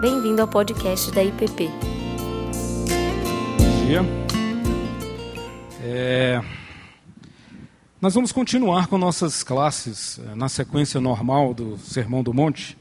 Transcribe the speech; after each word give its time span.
Bem-vindo 0.00 0.40
ao 0.40 0.46
podcast 0.46 1.10
da 1.10 1.24
IPP. 1.24 1.66
Bom 3.58 3.84
dia. 3.84 4.00
É, 5.82 6.40
nós 8.00 8.14
vamos 8.14 8.30
continuar 8.30 8.86
com 8.86 8.96
nossas 8.96 9.42
classes 9.42 10.20
é, 10.20 10.36
na 10.36 10.48
sequência 10.48 11.00
normal 11.00 11.52
do 11.52 11.76
Sermão 11.78 12.22
do 12.22 12.32
Monte. 12.32 12.78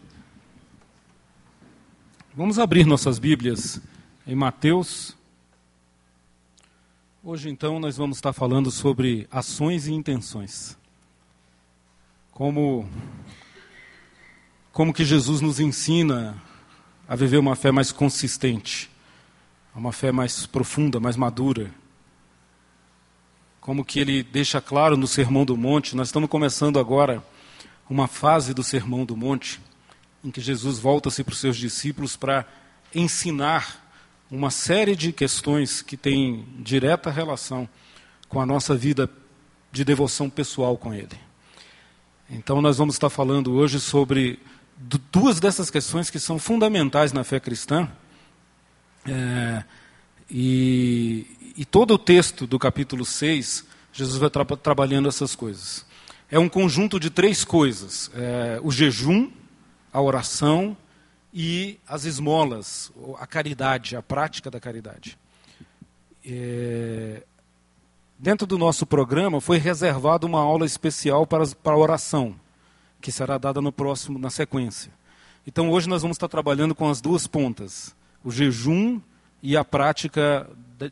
Vamos 2.36 2.60
abrir 2.60 2.86
nossas 2.86 3.18
Bíblias 3.18 3.82
em 4.28 4.36
Mateus. 4.36 5.18
Hoje, 7.24 7.50
então, 7.50 7.80
nós 7.80 7.98
vamos 7.98 8.18
estar 8.18 8.32
falando 8.32 8.70
sobre 8.70 9.28
ações 9.32 9.88
e 9.88 9.92
intenções. 9.92 10.78
Como, 12.30 12.88
como 14.72 14.94
que 14.94 15.04
Jesus 15.04 15.42
nos 15.42 15.60
ensina 15.60 16.46
a 17.08 17.16
viver 17.16 17.38
uma 17.38 17.56
fé 17.56 17.72
mais 17.72 17.92
consistente, 17.92 18.90
uma 19.74 19.92
fé 19.92 20.12
mais 20.12 20.46
profunda, 20.46 21.00
mais 21.00 21.16
madura. 21.16 21.72
Como 23.62 23.86
que 23.86 24.00
ele 24.00 24.24
deixa 24.24 24.60
claro 24.60 24.98
no 24.98 25.08
Sermão 25.08 25.46
do 25.46 25.56
Monte, 25.56 25.96
nós 25.96 26.10
estamos 26.10 26.30
começando 26.30 26.80
agora 26.80 27.24
uma 27.90 28.08
fase 28.08 28.54
do 28.54 28.64
Sermão 28.64 29.06
do 29.06 29.16
Monte, 29.16 29.62
em 30.24 30.32
que 30.32 30.42
Jesus 30.42 30.80
volta-se 30.80 31.24
para 31.24 31.34
os 31.34 31.40
seus 31.40 31.56
discípulos 31.56 32.18
para 32.18 32.46
ensinar 32.94 33.86
uma 34.30 34.50
série 34.50 34.96
de 34.96 35.14
questões 35.14 35.82
que 35.82 35.96
têm 35.96 36.46
direta 36.60 37.10
relação 37.10 37.70
com 38.28 38.42
a 38.42 38.46
nossa 38.46 38.76
vida 38.76 39.10
de 39.72 39.86
devoção 39.86 40.30
pessoal 40.30 40.78
com 40.78 40.94
Ele. 40.94 41.18
Então, 42.30 42.62
nós 42.62 42.78
vamos 42.78 42.96
estar 42.96 43.10
falando 43.10 43.54
hoje 43.54 43.80
sobre 43.80 44.40
duas 44.78 45.40
dessas 45.40 45.72
questões 45.72 46.10
que 46.10 46.20
são 46.20 46.38
fundamentais 46.38 47.12
na 47.12 47.24
fé 47.24 47.40
cristã. 47.40 47.90
É, 49.06 49.64
e, 50.30 51.54
e, 51.58 51.66
todo 51.66 51.94
o 51.94 51.98
texto 51.98 52.46
do 52.46 52.60
capítulo 52.60 53.06
6, 53.06 53.66
Jesus 53.92 54.18
vai 54.18 54.30
tra 54.30 54.46
trabalhando 54.46 55.08
essas 55.08 55.36
coisas. 55.36 55.86
É 56.30 56.38
um 56.38 56.50
conjunto 56.50 57.00
de 57.00 57.10
três 57.10 57.44
coisas: 57.44 58.12
é, 58.14 58.60
o 58.62 58.72
jejum, 58.72 59.32
a 59.92 60.02
oração 60.02 60.78
e 61.34 61.80
as 61.88 62.06
esmolas, 62.06 62.92
a 63.20 63.26
caridade, 63.26 63.96
a 63.96 64.04
prática 64.04 64.52
da 64.52 64.60
caridade. 64.60 65.18
É, 66.26 67.24
dentro 68.20 68.46
do 68.46 68.58
nosso 68.58 68.86
programa 68.86 69.40
foi 69.40 69.58
reservada 69.58 70.26
uma 70.26 70.42
aula 70.42 70.66
especial 70.66 71.26
para, 71.26 71.48
para 71.48 71.74
a 71.74 71.78
oração 71.78 72.36
que 73.02 73.12
será 73.12 73.38
dada 73.38 73.62
no 73.62 73.72
próximo, 73.72 74.20
na 74.20 74.30
sequência. 74.30 74.92
Então 75.46 75.70
hoje 75.70 75.88
nós 75.88 76.02
vamos 76.02 76.16
estar 76.16 76.28
trabalhando 76.28 76.76
com 76.76 76.90
as 76.90 77.00
duas 77.00 77.26
pontas, 77.26 77.96
o 78.24 78.32
jejum 78.32 79.00
e 79.42 79.56
a 79.56 79.64
prática 79.64 80.50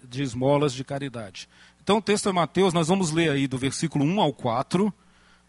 de 0.07 0.23
esmolas 0.23 0.73
de 0.73 0.83
caridade. 0.83 1.49
Então 1.83 1.97
o 1.97 2.01
texto 2.01 2.29
é 2.29 2.31
Mateus, 2.31 2.73
nós 2.73 2.87
vamos 2.87 3.11
ler 3.11 3.31
aí 3.31 3.47
do 3.47 3.57
versículo 3.57 4.05
1 4.05 4.21
ao 4.21 4.33
4, 4.33 4.93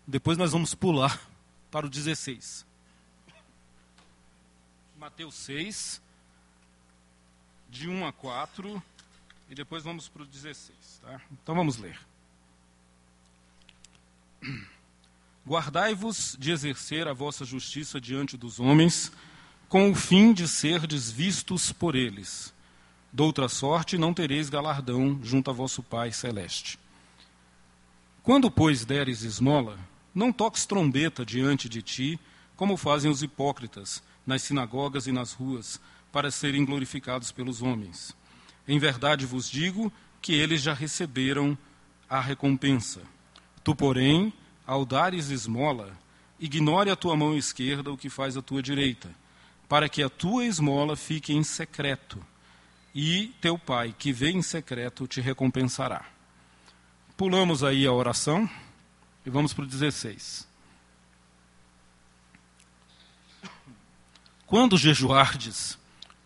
depois 0.06 0.36
nós 0.36 0.52
vamos 0.52 0.74
pular 0.74 1.20
para 1.70 1.86
o 1.86 1.88
16. 1.88 2.66
Mateus 4.98 5.34
6, 5.36 6.02
de 7.70 7.88
1 7.88 8.06
a 8.06 8.12
4, 8.12 8.82
e 9.48 9.54
depois 9.54 9.84
vamos 9.84 10.08
para 10.08 10.22
o 10.22 10.26
16. 10.26 11.00
Tá? 11.00 11.20
Então 11.30 11.54
vamos 11.54 11.76
ler. 11.76 11.98
Guardai-vos 15.46 16.36
de 16.40 16.50
exercer 16.50 17.06
a 17.06 17.12
vossa 17.12 17.44
justiça 17.44 18.00
diante 18.00 18.36
dos 18.36 18.58
homens, 18.58 19.12
com 19.68 19.90
o 19.90 19.94
fim 19.94 20.32
de 20.32 20.48
serdes 20.48 21.10
vistos 21.10 21.70
por 21.72 21.94
eles. 21.94 22.52
Doutra 23.12 23.48
sorte, 23.48 23.96
não 23.96 24.12
tereis 24.12 24.50
galardão 24.50 25.20
junto 25.22 25.48
a 25.50 25.54
vosso 25.54 25.82
Pai 25.82 26.10
celeste. 26.10 26.78
Quando, 28.24 28.50
pois, 28.50 28.84
deres 28.84 29.22
esmola, 29.22 29.78
não 30.12 30.32
toques 30.32 30.66
trombeta 30.66 31.24
diante 31.24 31.68
de 31.68 31.80
ti, 31.80 32.20
como 32.56 32.76
fazem 32.76 33.10
os 33.10 33.22
hipócritas 33.22 34.02
nas 34.26 34.42
sinagogas 34.42 35.06
e 35.06 35.12
nas 35.12 35.32
ruas, 35.32 35.80
para 36.10 36.30
serem 36.30 36.64
glorificados 36.64 37.30
pelos 37.30 37.62
homens. 37.62 38.16
Em 38.66 38.78
verdade 38.80 39.24
vos 39.24 39.48
digo 39.48 39.92
que 40.20 40.34
eles 40.34 40.60
já 40.60 40.74
receberam 40.74 41.56
a 42.08 42.20
recompensa. 42.20 43.02
Tu, 43.62 43.74
porém, 43.76 44.32
ao 44.66 44.84
dares 44.84 45.30
esmola, 45.30 45.96
ignore 46.40 46.90
a 46.90 46.96
tua 46.96 47.16
mão 47.16 47.36
esquerda 47.36 47.92
o 47.92 47.96
que 47.96 48.10
faz 48.10 48.36
a 48.36 48.42
tua 48.42 48.62
direita, 48.62 49.08
para 49.68 49.88
que 49.88 50.02
a 50.02 50.08
tua 50.08 50.44
esmola 50.44 50.96
fique 50.96 51.32
em 51.32 51.42
secreto, 51.42 52.22
e 52.94 53.34
teu 53.40 53.58
pai, 53.58 53.94
que 53.96 54.12
vê 54.12 54.30
em 54.30 54.42
secreto, 54.42 55.06
te 55.06 55.20
recompensará. 55.20 56.04
Pulamos 57.16 57.62
aí 57.62 57.86
a 57.86 57.92
oração 57.92 58.48
e 59.24 59.30
vamos 59.30 59.52
para 59.52 59.64
o 59.64 59.66
16. 59.66 60.46
Quando 64.46 64.78
jejuardes, 64.78 65.78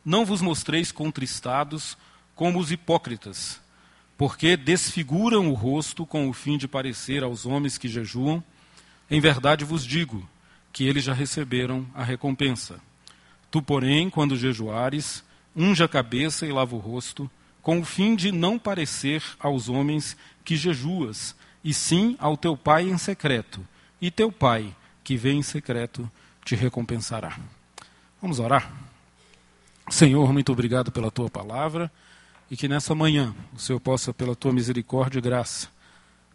não 0.04 0.24
vos 0.24 0.40
mostreis 0.40 0.92
contristados 0.92 1.96
como 2.34 2.58
os 2.58 2.70
hipócritas, 2.70 3.60
porque 4.20 4.54
desfiguram 4.54 5.48
o 5.48 5.54
rosto 5.54 6.04
com 6.04 6.28
o 6.28 6.34
fim 6.34 6.58
de 6.58 6.68
parecer 6.68 7.22
aos 7.22 7.46
homens 7.46 7.78
que 7.78 7.88
jejuam. 7.88 8.44
Em 9.10 9.18
verdade 9.18 9.64
vos 9.64 9.82
digo 9.82 10.28
que 10.74 10.86
eles 10.86 11.04
já 11.04 11.14
receberam 11.14 11.86
a 11.94 12.04
recompensa. 12.04 12.82
Tu, 13.50 13.62
porém, 13.62 14.10
quando 14.10 14.36
jejuares, 14.36 15.24
unja 15.56 15.86
a 15.86 15.88
cabeça 15.88 16.46
e 16.46 16.52
lava 16.52 16.76
o 16.76 16.78
rosto, 16.78 17.30
com 17.62 17.80
o 17.80 17.84
fim 17.84 18.14
de 18.14 18.30
não 18.30 18.58
parecer 18.58 19.22
aos 19.38 19.70
homens 19.70 20.14
que 20.44 20.54
jejuas, 20.54 21.34
e 21.64 21.72
sim 21.72 22.14
ao 22.18 22.36
teu 22.36 22.58
pai 22.58 22.90
em 22.90 22.98
secreto. 22.98 23.66
E 24.02 24.10
teu 24.10 24.30
pai, 24.30 24.76
que 25.02 25.16
vem 25.16 25.38
em 25.38 25.42
secreto, 25.42 26.10
te 26.44 26.54
recompensará. 26.54 27.38
Vamos 28.20 28.38
orar? 28.38 28.70
Senhor, 29.88 30.30
muito 30.30 30.52
obrigado 30.52 30.92
pela 30.92 31.10
tua 31.10 31.30
palavra 31.30 31.90
e 32.50 32.56
que 32.56 32.66
nessa 32.66 32.94
manhã 32.94 33.34
o 33.54 33.58
Senhor 33.58 33.78
possa, 33.78 34.12
pela 34.12 34.34
tua 34.34 34.52
misericórdia 34.52 35.18
e 35.18 35.22
graça, 35.22 35.68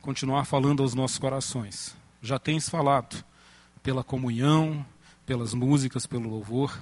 continuar 0.02 0.46
falando 0.46 0.82
aos 0.82 0.94
nossos 0.94 1.18
corações. 1.18 1.96
Já 2.22 2.40
tens 2.40 2.70
falado 2.70 3.24
pela 3.84 4.04
comunhão, 4.04 4.86
pelas 5.26 5.54
músicas, 5.54 6.06
pelo 6.06 6.30
louvor. 6.30 6.82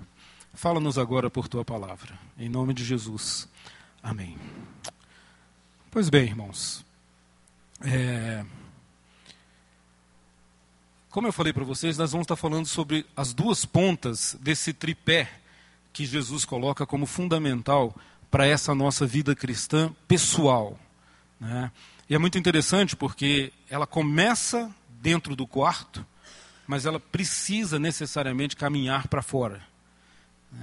Fala-nos 0.54 1.00
agora 1.00 1.30
por 1.30 1.48
tua 1.48 1.66
palavra. 1.66 2.18
Em 2.38 2.48
nome 2.48 2.74
de 2.74 2.86
Jesus. 2.86 3.50
Amém. 4.04 4.38
Pois 5.90 6.10
bem, 6.10 6.26
irmãos. 6.26 6.86
É... 7.82 8.46
Como 11.10 11.28
eu 11.28 11.34
falei 11.34 11.54
para 11.54 11.64
vocês, 11.64 11.98
nós 11.98 12.12
vamos 12.12 12.26
estar 12.26 12.36
falando 12.36 12.68
sobre 12.68 13.06
as 13.16 13.34
duas 13.34 13.66
pontas 13.66 14.38
desse 14.42 14.74
tripé 14.74 15.32
que 15.92 16.06
Jesus 16.06 16.46
coloca 16.46 16.86
como 16.86 17.06
fundamental 17.06 17.96
para 18.34 18.48
essa 18.48 18.74
nossa 18.74 19.06
vida 19.06 19.36
cristã 19.36 19.94
pessoal. 20.08 20.80
Né? 21.40 21.72
E 22.10 22.16
é 22.16 22.18
muito 22.18 22.36
interessante 22.36 22.96
porque 22.96 23.54
ela 23.70 23.86
começa 23.86 24.74
dentro 24.90 25.36
do 25.36 25.46
quarto, 25.46 26.04
mas 26.66 26.88
ela 26.88 27.00
precisa 27.00 27.78
necessariamente 27.78 28.56
caminhar 28.56 29.08
para 29.08 29.22
fora. 29.22 29.62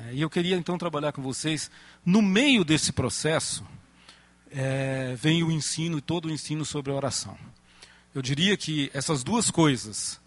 É, 0.08 0.14
e 0.14 0.20
eu 0.20 0.28
queria 0.28 0.56
então 0.56 0.76
trabalhar 0.76 1.12
com 1.12 1.22
vocês, 1.22 1.70
no 2.04 2.20
meio 2.20 2.64
desse 2.64 2.91
processo, 2.91 3.64
é, 4.50 5.14
vem 5.16 5.44
o 5.44 5.52
ensino 5.52 5.98
e 5.98 6.02
todo 6.02 6.25
o 6.25 6.32
ensino 6.32 6.64
sobre 6.64 6.91
a 6.91 6.97
oração. 6.97 7.38
Eu 8.12 8.20
diria 8.20 8.56
que 8.56 8.91
essas 8.92 9.22
duas 9.22 9.48
coisas, 9.48 10.20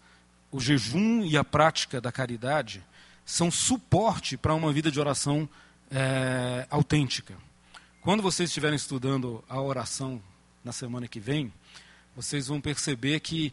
o 0.50 0.58
jejum 0.58 1.22
e 1.22 1.36
a 1.36 1.44
prática 1.44 2.00
da 2.00 2.10
caridade, 2.10 2.82
são 3.22 3.50
suporte 3.50 4.34
para 4.34 4.54
uma 4.54 4.72
vida 4.72 4.90
de 4.90 4.98
oração 4.98 5.46
é, 5.94 6.66
autêntica. 6.68 7.36
Quando 8.02 8.20
vocês 8.20 8.50
estiverem 8.50 8.74
estudando 8.74 9.42
a 9.48 9.60
oração 9.60 10.20
na 10.64 10.72
semana 10.72 11.06
que 11.06 11.20
vem, 11.20 11.52
vocês 12.16 12.48
vão 12.48 12.60
perceber 12.60 13.20
que 13.20 13.52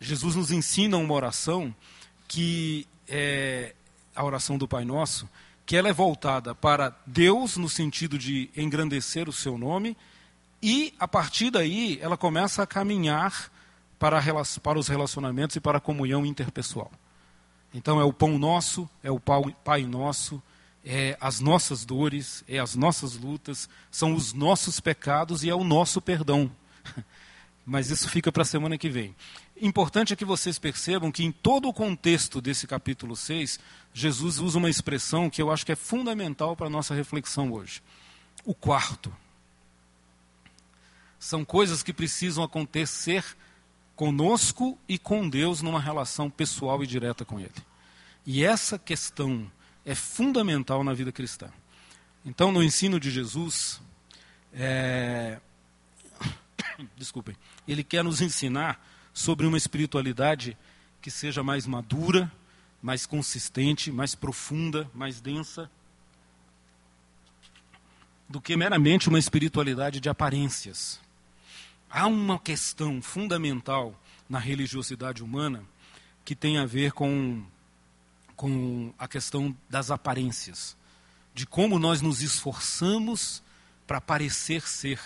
Jesus 0.00 0.34
nos 0.34 0.50
ensina 0.50 0.96
uma 0.96 1.12
oração 1.12 1.74
que 2.26 2.88
é 3.06 3.74
a 4.16 4.24
oração 4.24 4.56
do 4.56 4.66
Pai 4.66 4.84
Nosso, 4.84 5.28
que 5.66 5.76
ela 5.76 5.88
é 5.88 5.92
voltada 5.92 6.54
para 6.54 6.96
Deus 7.06 7.58
no 7.58 7.68
sentido 7.68 8.18
de 8.18 8.48
engrandecer 8.56 9.28
o 9.28 9.32
seu 9.32 9.58
nome, 9.58 9.96
e 10.62 10.94
a 10.98 11.06
partir 11.06 11.50
daí 11.50 11.98
ela 12.00 12.16
começa 12.16 12.62
a 12.62 12.66
caminhar 12.66 13.50
para, 13.98 14.22
para 14.62 14.78
os 14.78 14.88
relacionamentos 14.88 15.56
e 15.56 15.60
para 15.60 15.78
a 15.78 15.80
comunhão 15.80 16.24
interpessoal. 16.24 16.90
Então 17.74 18.00
é 18.00 18.04
o 18.04 18.12
pão 18.12 18.38
nosso, 18.38 18.88
é 19.02 19.10
o 19.10 19.20
Pai 19.20 19.82
Nosso, 19.82 20.42
é 20.84 21.16
as 21.20 21.40
nossas 21.40 21.84
dores, 21.84 22.44
é 22.46 22.58
as 22.58 22.74
nossas 22.74 23.16
lutas, 23.16 23.68
são 23.90 24.14
os 24.14 24.32
nossos 24.32 24.80
pecados 24.80 25.42
e 25.42 25.48
é 25.48 25.54
o 25.54 25.64
nosso 25.64 26.00
perdão. 26.00 26.50
Mas 27.64 27.90
isso 27.90 28.08
fica 28.10 28.30
para 28.30 28.42
a 28.42 28.46
semana 28.46 28.76
que 28.76 28.90
vem. 28.90 29.14
Importante 29.60 30.12
é 30.12 30.16
que 30.16 30.24
vocês 30.24 30.58
percebam 30.58 31.10
que 31.10 31.24
em 31.24 31.32
todo 31.32 31.68
o 31.68 31.72
contexto 31.72 32.40
desse 32.40 32.66
capítulo 32.66 33.16
6, 33.16 33.58
Jesus 33.94 34.38
usa 34.38 34.58
uma 34.58 34.68
expressão 34.68 35.30
que 35.30 35.40
eu 35.40 35.50
acho 35.50 35.64
que 35.64 35.72
é 35.72 35.76
fundamental 35.76 36.54
para 36.54 36.66
a 36.66 36.70
nossa 36.70 36.94
reflexão 36.94 37.50
hoje. 37.52 37.82
O 38.44 38.54
quarto. 38.54 39.14
São 41.18 41.44
coisas 41.44 41.82
que 41.82 41.92
precisam 41.92 42.44
acontecer 42.44 43.24
conosco 43.96 44.76
e 44.86 44.98
com 44.98 45.26
Deus 45.26 45.62
numa 45.62 45.80
relação 45.80 46.28
pessoal 46.28 46.82
e 46.82 46.86
direta 46.86 47.24
com 47.24 47.40
Ele. 47.40 47.54
E 48.26 48.44
essa 48.44 48.78
questão 48.78 49.50
é 49.84 49.94
fundamental 49.94 50.82
na 50.82 50.94
vida 50.94 51.12
cristã. 51.12 51.50
Então, 52.24 52.50
no 52.50 52.62
ensino 52.62 52.98
de 52.98 53.10
Jesus, 53.10 53.80
é... 54.52 55.38
desculpem, 56.96 57.36
ele 57.68 57.84
quer 57.84 58.02
nos 58.02 58.20
ensinar 58.20 58.82
sobre 59.12 59.46
uma 59.46 59.58
espiritualidade 59.58 60.56
que 61.02 61.10
seja 61.10 61.42
mais 61.42 61.66
madura, 61.66 62.32
mais 62.82 63.06
consistente, 63.06 63.92
mais 63.92 64.14
profunda, 64.14 64.90
mais 64.94 65.20
densa, 65.20 65.70
do 68.28 68.40
que 68.40 68.56
meramente 68.56 69.08
uma 69.08 69.18
espiritualidade 69.18 70.00
de 70.00 70.08
aparências. 70.08 71.00
Há 71.90 72.06
uma 72.06 72.38
questão 72.38 73.00
fundamental 73.00 73.98
na 74.28 74.38
religiosidade 74.38 75.22
humana 75.22 75.62
que 76.24 76.34
tem 76.34 76.58
a 76.58 76.66
ver 76.66 76.92
com, 76.92 77.44
com 78.36 78.92
a 78.98 79.06
questão 79.06 79.56
das 79.68 79.90
aparências, 79.90 80.76
de 81.34 81.46
como 81.46 81.78
nós 81.78 82.00
nos 82.00 82.22
esforçamos 82.22 83.42
para 83.86 84.00
parecer 84.00 84.66
ser. 84.66 85.00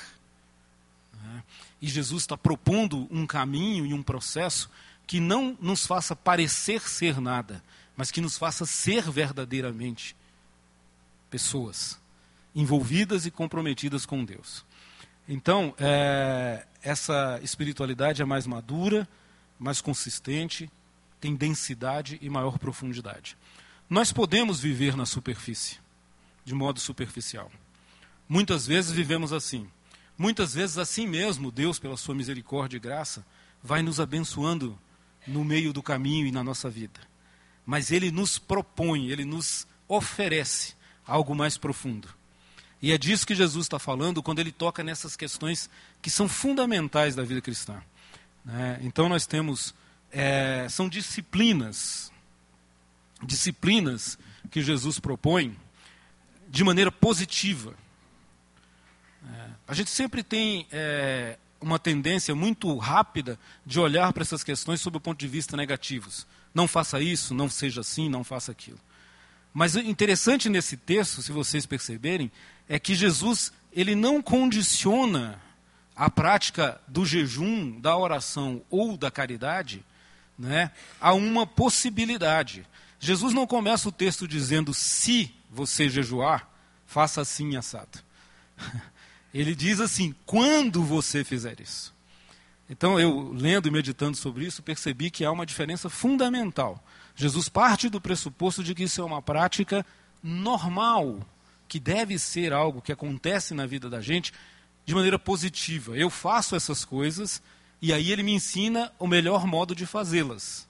Né? 1.12 1.42
E 1.80 1.88
Jesus 1.88 2.22
está 2.22 2.36
propondo 2.36 3.06
um 3.10 3.26
caminho 3.26 3.86
e 3.86 3.94
um 3.94 4.02
processo 4.02 4.70
que 5.06 5.20
não 5.20 5.56
nos 5.60 5.86
faça 5.86 6.14
parecer 6.14 6.82
ser 6.88 7.20
nada, 7.20 7.62
mas 7.96 8.10
que 8.10 8.20
nos 8.20 8.36
faça 8.36 8.66
ser 8.66 9.10
verdadeiramente 9.10 10.14
pessoas 11.30 11.98
envolvidas 12.54 13.26
e 13.26 13.30
comprometidas 13.30 14.04
com 14.04 14.24
Deus. 14.24 14.64
Então, 15.28 15.74
é, 15.78 16.66
essa 16.82 17.38
espiritualidade 17.42 18.22
é 18.22 18.24
mais 18.24 18.46
madura, 18.46 19.08
mais 19.58 19.80
consistente, 19.80 20.70
tem 21.20 21.34
densidade 21.34 22.18
e 22.20 22.28
maior 22.30 22.58
profundidade. 22.58 23.36
Nós 23.88 24.12
podemos 24.12 24.60
viver 24.60 24.96
na 24.96 25.06
superfície, 25.06 25.78
de 26.44 26.54
modo 26.54 26.78
superficial. 26.78 27.50
Muitas 28.28 28.66
vezes 28.66 28.90
vivemos 28.90 29.32
assim. 29.32 29.68
Muitas 30.16 30.52
vezes, 30.52 30.78
assim 30.78 31.06
mesmo, 31.06 31.50
Deus, 31.50 31.78
pela 31.78 31.96
sua 31.96 32.14
misericórdia 32.14 32.76
e 32.76 32.80
graça, 32.80 33.24
vai 33.62 33.82
nos 33.82 34.00
abençoando 34.00 34.78
no 35.26 35.44
meio 35.44 35.72
do 35.72 35.82
caminho 35.82 36.26
e 36.26 36.32
na 36.32 36.42
nossa 36.42 36.68
vida. 36.68 37.00
Mas 37.64 37.90
Ele 37.90 38.10
nos 38.10 38.38
propõe, 38.38 39.08
Ele 39.08 39.24
nos 39.24 39.66
oferece 39.86 40.74
algo 41.06 41.34
mais 41.34 41.56
profundo. 41.56 42.08
E 42.80 42.92
é 42.92 42.98
disso 42.98 43.26
que 43.26 43.34
Jesus 43.34 43.66
está 43.66 43.78
falando 43.78 44.22
quando 44.22 44.38
ele 44.38 44.52
toca 44.52 44.84
nessas 44.84 45.16
questões 45.16 45.68
que 46.00 46.10
são 46.10 46.28
fundamentais 46.28 47.16
da 47.16 47.24
vida 47.24 47.40
cristã. 47.40 47.82
Né? 48.44 48.78
Então 48.82 49.08
nós 49.08 49.26
temos, 49.26 49.74
é, 50.12 50.66
são 50.68 50.88
disciplinas, 50.88 52.12
disciplinas 53.22 54.18
que 54.50 54.62
Jesus 54.62 54.98
propõe 54.98 55.56
de 56.48 56.64
maneira 56.64 56.90
positiva. 56.90 57.74
É, 59.24 59.50
a 59.66 59.74
gente 59.74 59.90
sempre 59.90 60.22
tem 60.22 60.66
é, 60.72 61.38
uma 61.60 61.78
tendência 61.78 62.34
muito 62.34 62.76
rápida 62.76 63.38
de 63.66 63.78
olhar 63.78 64.12
para 64.12 64.22
essas 64.22 64.42
questões 64.42 64.80
sob 64.80 64.96
o 64.96 65.00
ponto 65.00 65.18
de 65.18 65.28
vista 65.28 65.56
negativos. 65.56 66.26
Não 66.54 66.66
faça 66.66 67.00
isso, 67.00 67.34
não 67.34 67.48
seja 67.48 67.82
assim, 67.82 68.08
não 68.08 68.24
faça 68.24 68.52
aquilo. 68.52 68.78
Mas 69.52 69.74
o 69.74 69.80
interessante 69.80 70.48
nesse 70.48 70.76
texto, 70.76 71.22
se 71.22 71.32
vocês 71.32 71.66
perceberem, 71.66 72.30
é 72.68 72.78
que 72.78 72.94
Jesus 72.94 73.52
ele 73.72 73.94
não 73.94 74.22
condiciona 74.22 75.40
a 75.94 76.08
prática 76.08 76.80
do 76.86 77.04
jejum, 77.04 77.78
da 77.80 77.96
oração 77.96 78.62
ou 78.70 78.96
da 78.96 79.10
caridade 79.10 79.84
né, 80.38 80.70
a 81.00 81.12
uma 81.12 81.46
possibilidade. 81.46 82.66
Jesus 83.00 83.32
não 83.32 83.46
começa 83.46 83.88
o 83.88 83.92
texto 83.92 84.28
dizendo 84.28 84.72
se 84.72 85.34
você 85.50 85.88
jejuar, 85.88 86.48
faça 86.86 87.20
assim 87.20 87.56
assado. 87.56 87.98
Ele 89.32 89.54
diz 89.54 89.80
assim, 89.80 90.14
quando 90.24 90.82
você 90.82 91.22
fizer 91.24 91.60
isso. 91.60 91.94
Então, 92.70 93.00
eu 93.00 93.32
lendo 93.32 93.68
e 93.68 93.70
meditando 93.70 94.16
sobre 94.16 94.44
isso, 94.44 94.62
percebi 94.62 95.10
que 95.10 95.24
há 95.24 95.30
uma 95.30 95.46
diferença 95.46 95.88
fundamental. 95.88 96.82
Jesus 97.14 97.48
parte 97.48 97.88
do 97.88 98.00
pressuposto 98.00 98.62
de 98.62 98.74
que 98.74 98.84
isso 98.84 99.00
é 99.00 99.04
uma 99.04 99.22
prática 99.22 99.84
normal 100.22 101.20
que 101.66 101.78
deve 101.78 102.18
ser 102.18 102.52
algo 102.52 102.82
que 102.82 102.92
acontece 102.92 103.54
na 103.54 103.66
vida 103.66 103.88
da 103.88 104.00
gente 104.00 104.32
de 104.84 104.94
maneira 104.94 105.18
positiva. 105.18 105.96
Eu 105.96 106.10
faço 106.10 106.56
essas 106.56 106.84
coisas 106.84 107.42
e 107.80 107.92
aí 107.92 108.10
ele 108.10 108.22
me 108.22 108.32
ensina 108.32 108.92
o 108.98 109.06
melhor 109.06 109.46
modo 109.46 109.74
de 109.74 109.86
fazê-las. 109.86 110.66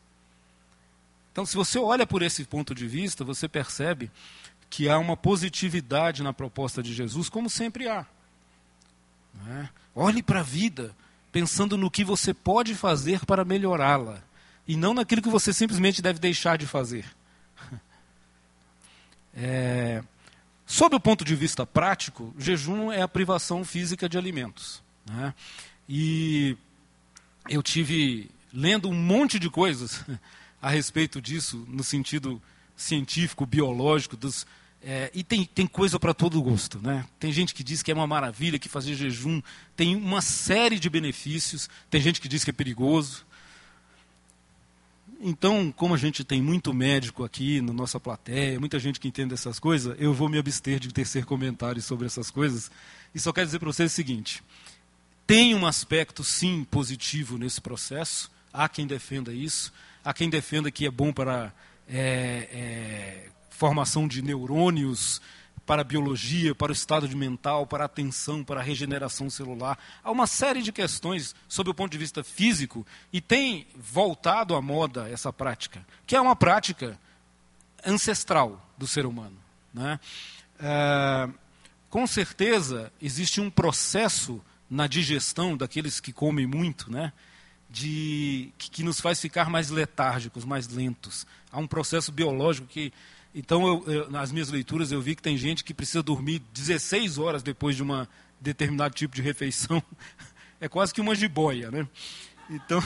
Então, 1.32 1.46
se 1.46 1.56
você 1.56 1.78
olha 1.78 2.06
por 2.06 2.22
esse 2.22 2.44
ponto 2.44 2.74
de 2.74 2.86
vista, 2.86 3.24
você 3.24 3.48
percebe 3.48 4.10
que 4.68 4.88
há 4.88 4.98
uma 4.98 5.16
positividade 5.16 6.22
na 6.22 6.32
proposta 6.32 6.82
de 6.82 6.92
Jesus, 6.92 7.28
como 7.28 7.48
sempre 7.48 7.88
há. 7.88 8.04
É? 9.48 9.68
Olhe 9.94 10.22
para 10.22 10.40
a 10.40 10.42
vida 10.42 10.94
pensando 11.30 11.76
no 11.76 11.90
que 11.90 12.04
você 12.04 12.34
pode 12.34 12.74
fazer 12.74 13.24
para 13.24 13.44
melhorá-la 13.44 14.22
e 14.66 14.76
não 14.76 14.92
naquilo 14.92 15.22
que 15.22 15.28
você 15.28 15.52
simplesmente 15.52 16.02
deve 16.02 16.18
deixar 16.18 16.58
de 16.58 16.66
fazer. 16.66 17.04
É, 19.40 20.02
Sob 20.68 20.94
o 20.94 21.00
ponto 21.00 21.24
de 21.24 21.34
vista 21.34 21.66
prático, 21.66 22.34
jejum 22.38 22.92
é 22.92 23.00
a 23.00 23.08
privação 23.08 23.64
física 23.64 24.06
de 24.06 24.18
alimentos. 24.18 24.82
Né? 25.06 25.32
E 25.88 26.58
eu 27.48 27.62
tive 27.62 28.30
lendo 28.52 28.88
um 28.88 28.94
monte 28.94 29.38
de 29.38 29.48
coisas 29.50 30.04
a 30.60 30.70
respeito 30.70 31.20
disso, 31.20 31.64
no 31.68 31.84
sentido 31.84 32.40
científico, 32.76 33.46
biológico, 33.46 34.16
dos, 34.16 34.46
é, 34.82 35.10
e 35.12 35.24
tem, 35.24 35.44
tem 35.44 35.66
coisa 35.66 35.98
para 35.98 36.14
todo 36.14 36.40
gosto. 36.40 36.78
Né? 36.80 37.04
Tem 37.18 37.32
gente 37.32 37.54
que 37.54 37.64
diz 37.64 37.82
que 37.82 37.90
é 37.90 37.94
uma 37.94 38.06
maravilha, 38.06 38.58
que 38.58 38.68
fazer 38.68 38.94
jejum 38.94 39.42
tem 39.76 39.96
uma 39.96 40.20
série 40.20 40.78
de 40.78 40.88
benefícios, 40.88 41.68
tem 41.90 42.00
gente 42.00 42.20
que 42.20 42.28
diz 42.28 42.44
que 42.44 42.50
é 42.50 42.52
perigoso. 42.52 43.26
Então, 45.20 45.72
como 45.76 45.94
a 45.94 45.98
gente 45.98 46.22
tem 46.22 46.40
muito 46.40 46.72
médico 46.72 47.24
aqui 47.24 47.60
na 47.60 47.72
nossa 47.72 47.98
plateia, 47.98 48.60
muita 48.60 48.78
gente 48.78 49.00
que 49.00 49.08
entende 49.08 49.34
essas 49.34 49.58
coisas, 49.58 49.96
eu 49.98 50.14
vou 50.14 50.28
me 50.28 50.38
abster 50.38 50.78
de 50.78 50.92
tecer 50.92 51.24
comentários 51.24 51.84
sobre 51.84 52.06
essas 52.06 52.30
coisas. 52.30 52.70
E 53.12 53.18
só 53.18 53.32
quero 53.32 53.46
dizer 53.46 53.58
para 53.58 53.66
vocês 53.66 53.90
o 53.90 53.94
seguinte: 53.94 54.44
tem 55.28 55.54
um 55.54 55.66
aspecto, 55.66 56.24
sim, 56.24 56.64
positivo 56.64 57.36
nesse 57.36 57.60
processo. 57.60 58.30
Há 58.50 58.66
quem 58.66 58.86
defenda 58.86 59.30
isso. 59.30 59.70
Há 60.02 60.14
quem 60.14 60.30
defenda 60.30 60.70
que 60.70 60.86
é 60.86 60.90
bom 60.90 61.12
para 61.12 61.52
é, 61.86 62.48
é, 62.50 63.28
formação 63.50 64.08
de 64.08 64.22
neurônios, 64.22 65.20
para 65.66 65.82
a 65.82 65.84
biologia, 65.84 66.54
para 66.54 66.70
o 66.70 66.74
estado 66.74 67.06
de 67.06 67.14
mental, 67.14 67.66
para 67.66 67.84
a 67.84 67.86
atenção, 67.86 68.42
para 68.42 68.60
a 68.60 68.62
regeneração 68.62 69.28
celular. 69.28 69.78
Há 70.02 70.10
uma 70.10 70.26
série 70.26 70.62
de 70.62 70.72
questões 70.72 71.34
sob 71.46 71.68
o 71.68 71.74
ponto 71.74 71.92
de 71.92 71.98
vista 71.98 72.24
físico 72.24 72.86
e 73.12 73.20
tem 73.20 73.66
voltado 73.76 74.54
à 74.54 74.62
moda 74.62 75.10
essa 75.10 75.30
prática, 75.30 75.86
que 76.06 76.16
é 76.16 76.20
uma 76.22 76.34
prática 76.34 76.98
ancestral 77.84 78.66
do 78.78 78.86
ser 78.86 79.04
humano. 79.04 79.36
Né? 79.74 80.00
É, 80.58 81.28
com 81.90 82.06
certeza 82.06 82.90
existe 82.98 83.42
um 83.42 83.50
processo 83.50 84.42
na 84.70 84.86
digestão 84.86 85.56
daqueles 85.56 86.00
que 86.00 86.12
comem 86.12 86.46
muito, 86.46 86.90
né? 86.90 87.12
De, 87.70 88.50
que, 88.56 88.70
que 88.70 88.82
nos 88.82 89.00
faz 89.00 89.20
ficar 89.20 89.50
mais 89.50 89.68
letárgicos, 89.70 90.44
mais 90.44 90.68
lentos. 90.68 91.26
Há 91.52 91.58
um 91.58 91.66
processo 91.66 92.10
biológico 92.10 92.66
que 92.66 92.92
então, 93.34 93.66
eu, 93.66 93.84
eu, 93.86 94.10
nas 94.10 94.32
minhas 94.32 94.48
leituras, 94.48 94.90
eu 94.90 95.00
vi 95.00 95.14
que 95.14 95.22
tem 95.22 95.36
gente 95.36 95.62
que 95.62 95.74
precisa 95.74 96.02
dormir 96.02 96.42
16 96.52 97.18
horas 97.18 97.42
depois 97.42 97.76
de 97.76 97.82
um 97.82 98.06
determinado 98.40 98.94
tipo 98.94 99.14
de 99.14 99.22
refeição. 99.22 99.82
É 100.60 100.68
quase 100.68 100.92
que 100.92 101.00
uma 101.00 101.14
jiboia, 101.14 101.70
né? 101.70 101.86
Então, 102.50 102.82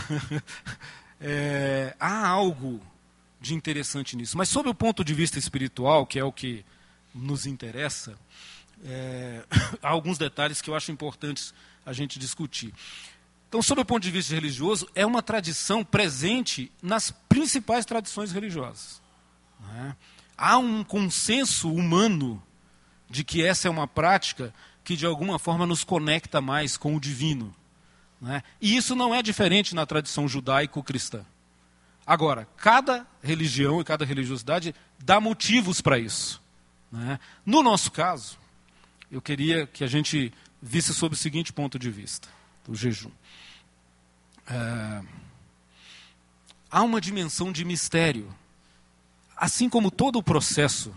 é, 1.18 1.96
há 1.98 2.28
algo 2.28 2.78
de 3.40 3.54
interessante 3.54 4.14
nisso. 4.14 4.36
Mas, 4.36 4.50
sob 4.50 4.68
o 4.68 4.74
ponto 4.74 5.02
de 5.02 5.14
vista 5.14 5.38
espiritual, 5.38 6.04
que 6.04 6.18
é 6.18 6.22
o 6.22 6.30
que 6.30 6.66
nos 7.14 7.46
interessa, 7.46 8.14
é, 8.84 9.42
há 9.82 9.88
alguns 9.88 10.18
detalhes 10.18 10.62
que 10.62 10.70
eu 10.70 10.74
acho 10.74 10.92
importantes 10.92 11.52
a 11.84 11.92
gente 11.92 12.18
discutir. 12.18 12.72
Então, 13.48 13.60
sob 13.60 13.82
o 13.82 13.84
ponto 13.84 14.02
de 14.02 14.10
vista 14.10 14.34
religioso, 14.34 14.88
é 14.94 15.04
uma 15.04 15.22
tradição 15.22 15.84
presente 15.84 16.72
nas 16.82 17.10
principais 17.10 17.84
tradições 17.84 18.32
religiosas. 18.32 19.02
Não 19.60 19.86
é? 19.86 19.96
há 20.42 20.58
um 20.58 20.82
consenso 20.82 21.72
humano 21.72 22.42
de 23.08 23.22
que 23.22 23.44
essa 23.44 23.68
é 23.68 23.70
uma 23.70 23.86
prática 23.86 24.52
que 24.82 24.96
de 24.96 25.06
alguma 25.06 25.38
forma 25.38 25.64
nos 25.66 25.84
conecta 25.84 26.40
mais 26.40 26.76
com 26.76 26.96
o 26.96 27.00
divino. 27.00 27.54
Né? 28.20 28.42
E 28.60 28.76
isso 28.76 28.96
não 28.96 29.14
é 29.14 29.22
diferente 29.22 29.74
na 29.74 29.86
tradição 29.86 30.26
judaico-cristã. 30.26 31.24
Agora, 32.04 32.48
cada 32.56 33.06
religião 33.22 33.80
e 33.80 33.84
cada 33.84 34.04
religiosidade 34.04 34.74
dá 34.98 35.20
motivos 35.20 35.80
para 35.80 35.98
isso. 35.98 36.42
Né? 36.90 37.20
No 37.46 37.62
nosso 37.62 37.92
caso, 37.92 38.36
eu 39.12 39.21
queria 39.21 39.66
que 39.66 39.85
a 39.85 39.87
gente 39.87 40.33
visse 40.61 40.95
sob 40.95 41.14
o 41.14 41.19
seguinte 41.19 41.52
ponto 41.52 41.78
de 41.78 41.90
vista: 41.90 42.28
o 42.66 42.75
jejum. 42.75 43.11
É, 44.47 45.02
há 46.71 46.83
uma 46.83 47.00
dimensão 47.00 47.52
de 47.52 47.62
mistério. 47.64 48.35
Assim 49.37 49.69
como 49.69 49.90
todo 49.90 50.19
o 50.19 50.23
processo 50.23 50.95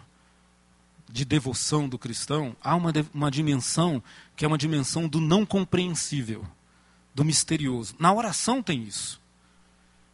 de 1.09 1.25
devoção 1.25 1.89
do 1.89 1.97
cristão, 1.97 2.55
há 2.63 2.75
uma, 2.75 2.91
uma 3.13 3.31
dimensão 3.31 4.01
que 4.35 4.45
é 4.45 4.47
uma 4.47 4.57
dimensão 4.57 5.07
do 5.07 5.19
não 5.19 5.45
compreensível, 5.45 6.45
do 7.13 7.25
misterioso. 7.25 7.95
Na 7.99 8.13
oração 8.13 8.61
tem 8.61 8.83
isso. 8.83 9.19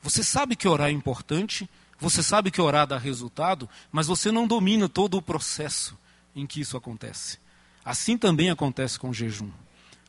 Você 0.02 0.24
sabe 0.24 0.56
que 0.56 0.68
orar 0.68 0.90
é 0.90 0.92
importante, 0.92 1.70
você 2.00 2.24
sabe 2.24 2.50
que 2.50 2.62
orar 2.62 2.88
dá 2.88 2.98
resultado, 2.98 3.70
mas 3.92 4.08
você 4.08 4.32
não 4.32 4.48
domina 4.48 4.90
todo 4.90 5.18
o 5.18 5.22
processo 5.22 5.98
em 6.36 6.48
que 6.48 6.62
isso 6.62 6.78
acontece. 6.78 7.38
Assim 7.84 8.18
também 8.18 8.50
acontece 8.50 9.00
com 9.00 9.10
o 9.10 9.14
jejum. 9.14 9.50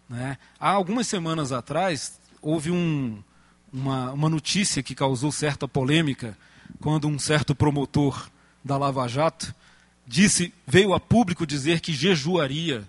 Né? 0.09 0.37
Há 0.61 0.71
algumas 0.71 1.07
semanas 1.07 1.52
atrás, 1.52 2.21
houve 2.41 2.71
um, 2.71 3.23
uma, 3.73 4.12
uma 4.12 4.29
notícia 4.29 4.83
que 4.83 4.95
causou 4.95 5.33
certa 5.33 5.67
polêmica, 5.67 6.37
quando 6.81 7.09
um 7.09 7.19
certo 7.19 7.55
promotor 7.55 8.29
da 8.64 8.76
Lava 8.76 9.07
Jato 9.09 9.55
disse, 10.07 10.52
veio 10.67 10.93
a 10.93 11.00
público 11.00 11.47
dizer 11.47 11.81
que 11.81 11.93
jejuaria 11.93 12.88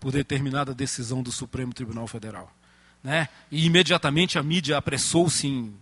por 0.00 0.12
determinada 0.12 0.74
decisão 0.74 1.22
do 1.22 1.32
Supremo 1.32 1.72
Tribunal 1.72 2.06
Federal. 2.06 2.52
Né? 3.02 3.28
E 3.50 3.66
imediatamente 3.66 4.38
a 4.38 4.42
mídia 4.42 4.76
apressou-se 4.76 5.46
em 5.46 5.74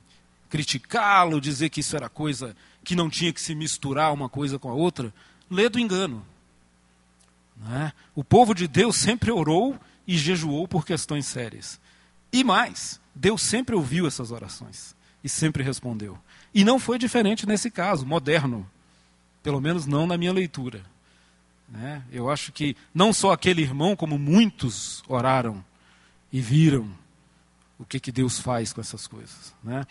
criticá-lo, 0.50 1.40
dizer 1.40 1.70
que 1.70 1.80
isso 1.80 1.96
era 1.96 2.08
coisa 2.08 2.54
que 2.84 2.94
não 2.94 3.08
tinha 3.08 3.32
que 3.32 3.40
se 3.40 3.54
misturar 3.54 4.12
uma 4.12 4.28
coisa 4.28 4.58
com 4.58 4.68
a 4.68 4.74
outra. 4.74 5.14
Lê 5.50 5.68
do 5.68 5.78
engano. 5.78 6.24
Né? 7.62 7.92
O 8.14 8.24
povo 8.24 8.54
de 8.54 8.66
Deus 8.66 8.96
sempre 8.96 9.30
orou 9.30 9.78
e 10.06 10.18
jejuou 10.18 10.66
por 10.66 10.84
questões 10.84 11.26
sérias. 11.26 11.80
E 12.32 12.42
mais, 12.42 13.00
Deus 13.14 13.42
sempre 13.42 13.74
ouviu 13.74 14.06
essas 14.06 14.30
orações 14.30 14.96
e 15.22 15.28
sempre 15.28 15.62
respondeu. 15.62 16.18
E 16.54 16.64
não 16.64 16.78
foi 16.78 16.98
diferente 16.98 17.46
nesse 17.46 17.70
caso, 17.70 18.04
moderno. 18.04 18.68
Pelo 19.42 19.60
menos 19.60 19.86
não 19.86 20.06
na 20.06 20.18
minha 20.18 20.32
leitura. 20.32 20.82
Né? 21.68 22.02
Eu 22.10 22.30
acho 22.30 22.52
que 22.52 22.76
não 22.94 23.12
só 23.12 23.32
aquele 23.32 23.62
irmão, 23.62 23.96
como 23.96 24.18
muitos 24.18 25.02
oraram 25.08 25.64
e 26.32 26.40
viram 26.40 26.88
o 27.78 27.84
que, 27.84 27.98
que 27.98 28.12
Deus 28.12 28.38
faz 28.38 28.72
com 28.72 28.80
essas 28.80 29.06
coisas. 29.06 29.54
Né? 29.62 29.86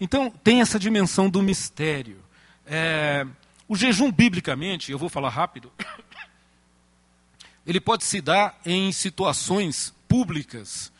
Então, 0.00 0.30
tem 0.30 0.60
essa 0.60 0.78
dimensão 0.78 1.30
do 1.30 1.42
mistério. 1.42 2.18
É, 2.66 3.26
o 3.68 3.76
jejum, 3.76 4.10
biblicamente, 4.12 4.92
eu 4.92 4.98
vou 4.98 5.08
falar 5.08 5.30
rápido, 5.30 5.72
ele 7.66 7.80
pode 7.80 8.04
se 8.04 8.20
dar 8.20 8.58
em 8.64 8.90
situações 8.92 9.94
públicas 10.08 10.92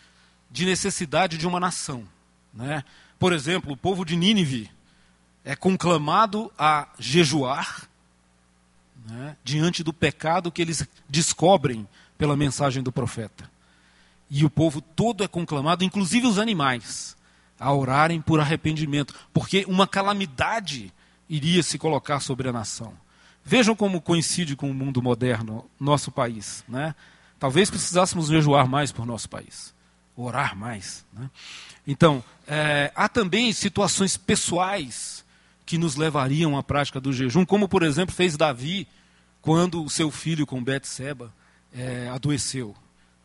de 0.50 0.64
necessidade 0.64 1.36
de 1.36 1.46
uma 1.46 1.58
nação. 1.58 2.06
Né? 2.52 2.84
Por 3.18 3.32
exemplo, 3.32 3.72
o 3.72 3.76
povo 3.76 4.04
de 4.04 4.16
Nínive 4.16 4.70
é 5.44 5.56
conclamado 5.56 6.52
a 6.58 6.88
jejuar 6.98 7.88
né, 9.06 9.36
diante 9.42 9.82
do 9.82 9.92
pecado 9.92 10.52
que 10.52 10.62
eles 10.62 10.86
descobrem 11.08 11.88
pela 12.16 12.36
mensagem 12.36 12.82
do 12.82 12.92
profeta. 12.92 13.50
E 14.30 14.44
o 14.44 14.50
povo 14.50 14.80
todo 14.80 15.24
é 15.24 15.28
conclamado, 15.28 15.84
inclusive 15.84 16.26
os 16.26 16.38
animais, 16.38 17.16
a 17.58 17.72
orarem 17.72 18.20
por 18.20 18.40
arrependimento, 18.40 19.14
porque 19.32 19.64
uma 19.68 19.86
calamidade 19.86 20.92
iria 21.28 21.62
se 21.62 21.78
colocar 21.78 22.20
sobre 22.20 22.48
a 22.48 22.52
nação. 22.52 22.94
Vejam 23.44 23.74
como 23.74 24.00
coincide 24.00 24.54
com 24.56 24.70
o 24.70 24.74
mundo 24.74 25.02
moderno, 25.02 25.68
nosso 25.78 26.10
país. 26.10 26.64
Né? 26.68 26.94
Talvez 27.38 27.70
precisássemos 27.70 28.28
jejuar 28.28 28.68
mais 28.68 28.92
por 28.92 29.04
nosso 29.04 29.28
país 29.28 29.74
orar 30.16 30.56
mais. 30.56 31.04
Né? 31.12 31.30
Então, 31.86 32.22
é, 32.46 32.92
há 32.94 33.08
também 33.08 33.52
situações 33.52 34.16
pessoais 34.16 35.24
que 35.64 35.78
nos 35.78 35.96
levariam 35.96 36.56
à 36.56 36.62
prática 36.62 37.00
do 37.00 37.12
jejum, 37.12 37.44
como, 37.44 37.68
por 37.68 37.82
exemplo, 37.82 38.14
fez 38.14 38.36
Davi 38.36 38.86
quando 39.40 39.82
o 39.82 39.90
seu 39.90 40.10
filho 40.10 40.46
com 40.46 40.62
Betseba 40.62 41.32
é, 41.72 42.08
adoeceu. 42.08 42.74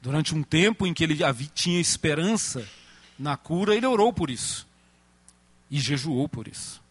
Durante 0.01 0.33
um 0.33 0.43
tempo 0.43 0.85
em 0.87 0.93
que 0.93 1.03
ele 1.03 1.17
tinha 1.53 1.79
esperança 1.79 2.67
na 3.17 3.35
cura, 3.35 3.75
ele 3.75 3.85
orou 3.85 4.13
por 4.13 4.29
isso 4.29 4.67
e 5.69 5.79
jejuou 5.79 6.29
por 6.29 6.47
isso. 6.47 6.81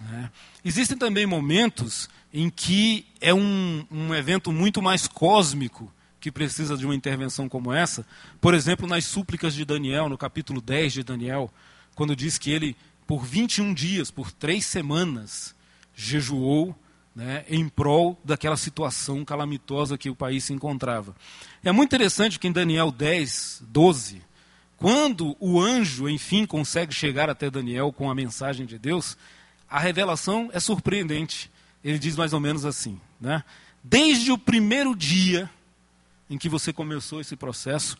Né? 0.00 0.30
Existem 0.64 0.98
também 0.98 1.26
momentos 1.26 2.08
em 2.32 2.50
que 2.50 3.06
é 3.20 3.32
um, 3.32 3.84
um 3.90 4.14
evento 4.14 4.52
muito 4.52 4.82
mais 4.82 5.06
cósmico 5.06 5.92
que 6.20 6.32
precisa 6.32 6.76
de 6.76 6.84
uma 6.84 6.94
intervenção 6.94 7.48
como 7.48 7.72
essa, 7.72 8.04
por 8.40 8.54
exemplo, 8.54 8.86
nas 8.86 9.04
súplicas 9.04 9.54
de 9.54 9.64
Daniel, 9.64 10.08
no 10.08 10.18
capítulo 10.18 10.60
10 10.60 10.92
de 10.92 11.02
Daniel, 11.02 11.50
quando 11.94 12.14
diz 12.14 12.38
que 12.38 12.50
ele, 12.50 12.76
por 13.06 13.24
21 13.24 13.72
dias, 13.72 14.10
por 14.10 14.32
três 14.32 14.66
semanas, 14.66 15.54
jejuou 15.94 16.76
né, 17.14 17.44
em 17.48 17.68
prol 17.68 18.16
daquela 18.24 18.56
situação 18.56 19.24
calamitosa 19.24 19.98
que 19.98 20.10
o 20.10 20.14
país 20.14 20.44
se 20.44 20.52
encontrava. 20.52 21.16
É 21.64 21.72
muito 21.72 21.88
interessante 21.88 22.38
que 22.38 22.46
em 22.46 22.52
Daniel 22.52 22.92
10, 22.92 23.64
12, 23.68 24.22
quando 24.76 25.36
o 25.40 25.60
anjo, 25.60 26.08
enfim, 26.08 26.46
consegue 26.46 26.94
chegar 26.94 27.28
até 27.28 27.50
Daniel 27.50 27.92
com 27.92 28.08
a 28.08 28.14
mensagem 28.14 28.64
de 28.64 28.78
Deus, 28.78 29.16
a 29.68 29.80
revelação 29.80 30.50
é 30.52 30.60
surpreendente. 30.60 31.50
Ele 31.88 31.98
diz 31.98 32.16
mais 32.16 32.34
ou 32.34 32.40
menos 32.40 32.66
assim: 32.66 33.00
né? 33.18 33.42
Desde 33.82 34.30
o 34.30 34.36
primeiro 34.36 34.94
dia 34.94 35.50
em 36.28 36.36
que 36.36 36.46
você 36.46 36.70
começou 36.70 37.18
esse 37.18 37.34
processo, 37.34 37.96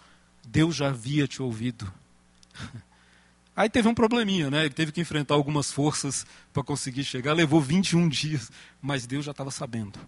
Deus 0.46 0.76
já 0.76 0.88
havia 0.88 1.26
te 1.26 1.42
ouvido. 1.42 1.90
Aí 3.56 3.70
teve 3.70 3.88
um 3.88 3.94
probleminha, 3.94 4.50
né? 4.50 4.66
Ele 4.66 4.74
teve 4.74 4.92
que 4.92 5.00
enfrentar 5.00 5.34
algumas 5.34 5.72
forças 5.72 6.26
para 6.52 6.62
conseguir 6.62 7.02
chegar. 7.02 7.32
Levou 7.32 7.62
21 7.62 8.08
dias, 8.10 8.52
mas 8.80 9.06
Deus 9.06 9.24
já 9.24 9.30
estava 9.30 9.50
sabendo. 9.50 9.98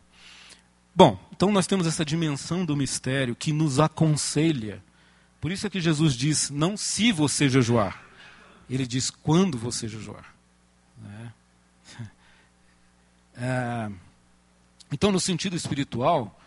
Bom, 0.94 1.18
então 1.32 1.50
nós 1.50 1.66
temos 1.66 1.86
essa 1.86 2.04
dimensão 2.04 2.66
do 2.66 2.76
mistério 2.76 3.34
que 3.34 3.50
nos 3.50 3.80
aconselha. 3.80 4.84
Por 5.40 5.50
isso 5.50 5.66
é 5.66 5.70
que 5.70 5.80
Jesus 5.80 6.12
diz: 6.12 6.50
não 6.50 6.76
se 6.76 7.12
você 7.12 7.48
jejuar. 7.48 8.04
Ele 8.68 8.86
diz 8.86 9.10
quando 9.10 9.56
você 9.56 9.88
jejuar. 9.88 10.34
Né? 10.98 11.32
É, 13.40 13.90
então, 14.92 15.10
no 15.10 15.18
sentido 15.18 15.56
espiritual, 15.56 16.38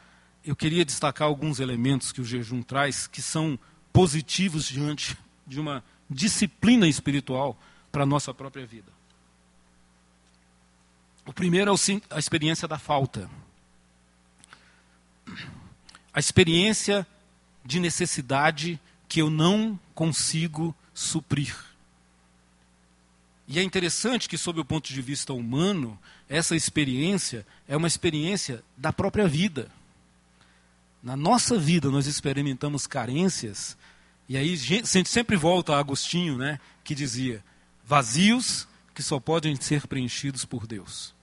eu 0.46 0.56
queria 0.56 0.86
destacar 0.86 1.28
alguns 1.28 1.60
elementos 1.60 2.12
que 2.12 2.22
o 2.22 2.26
jejum 2.26 2.62
traz 2.62 3.08
que 3.08 3.22
são 3.22 3.58
positivos 3.92 4.68
diante 4.68 5.18
de 5.48 5.60
uma 5.60 5.84
disciplina 6.10 6.88
espiritual 6.88 7.58
para 7.92 8.04
a 8.04 8.06
nossa 8.06 8.34
própria 8.34 8.66
vida. 8.66 8.92
O 11.26 11.34
primeiro 11.34 11.72
é 11.72 12.02
a 12.10 12.20
experiência 12.20 12.68
da 12.68 12.78
falta. 12.78 13.30
A 16.14 16.20
experiência 16.20 17.08
de 17.66 17.80
necessidade 17.80 18.80
que 19.08 19.22
eu 19.22 19.30
não 19.30 19.80
consigo 19.96 20.76
suprir. 20.94 21.56
E 23.48 23.60
é 23.60 23.64
interessante 23.64 24.30
que, 24.30 24.38
sob 24.38 24.60
o 24.60 24.66
ponto 24.66 24.92
de 24.92 25.02
vista 25.02 25.34
humano, 25.34 26.00
essa 26.30 26.56
experiência 26.56 27.46
é 27.68 27.76
uma 27.76 27.88
experiência 27.88 28.64
da 28.78 28.94
própria 28.94 29.28
vida 29.28 29.70
na 31.04 31.18
nossa 31.18 31.60
vida 31.60 31.92
nós 31.92 32.08
experimentamos 32.08 32.88
carências, 32.88 33.78
e 34.30 34.38
aí 34.38 34.54
a 34.54 34.56
gente 34.56 35.10
sempre 35.10 35.36
volta 35.36 35.76
a 35.76 35.80
Agostinho, 35.80 36.38
né, 36.38 36.58
que 36.82 36.96
dizia: 36.96 37.44
vazios 37.86 38.66
que 38.96 39.04
só 39.04 39.20
podem 39.20 39.54
ser 39.58 39.86
preenchidos 39.86 40.46
por 40.46 40.66
Deus. 40.66 41.14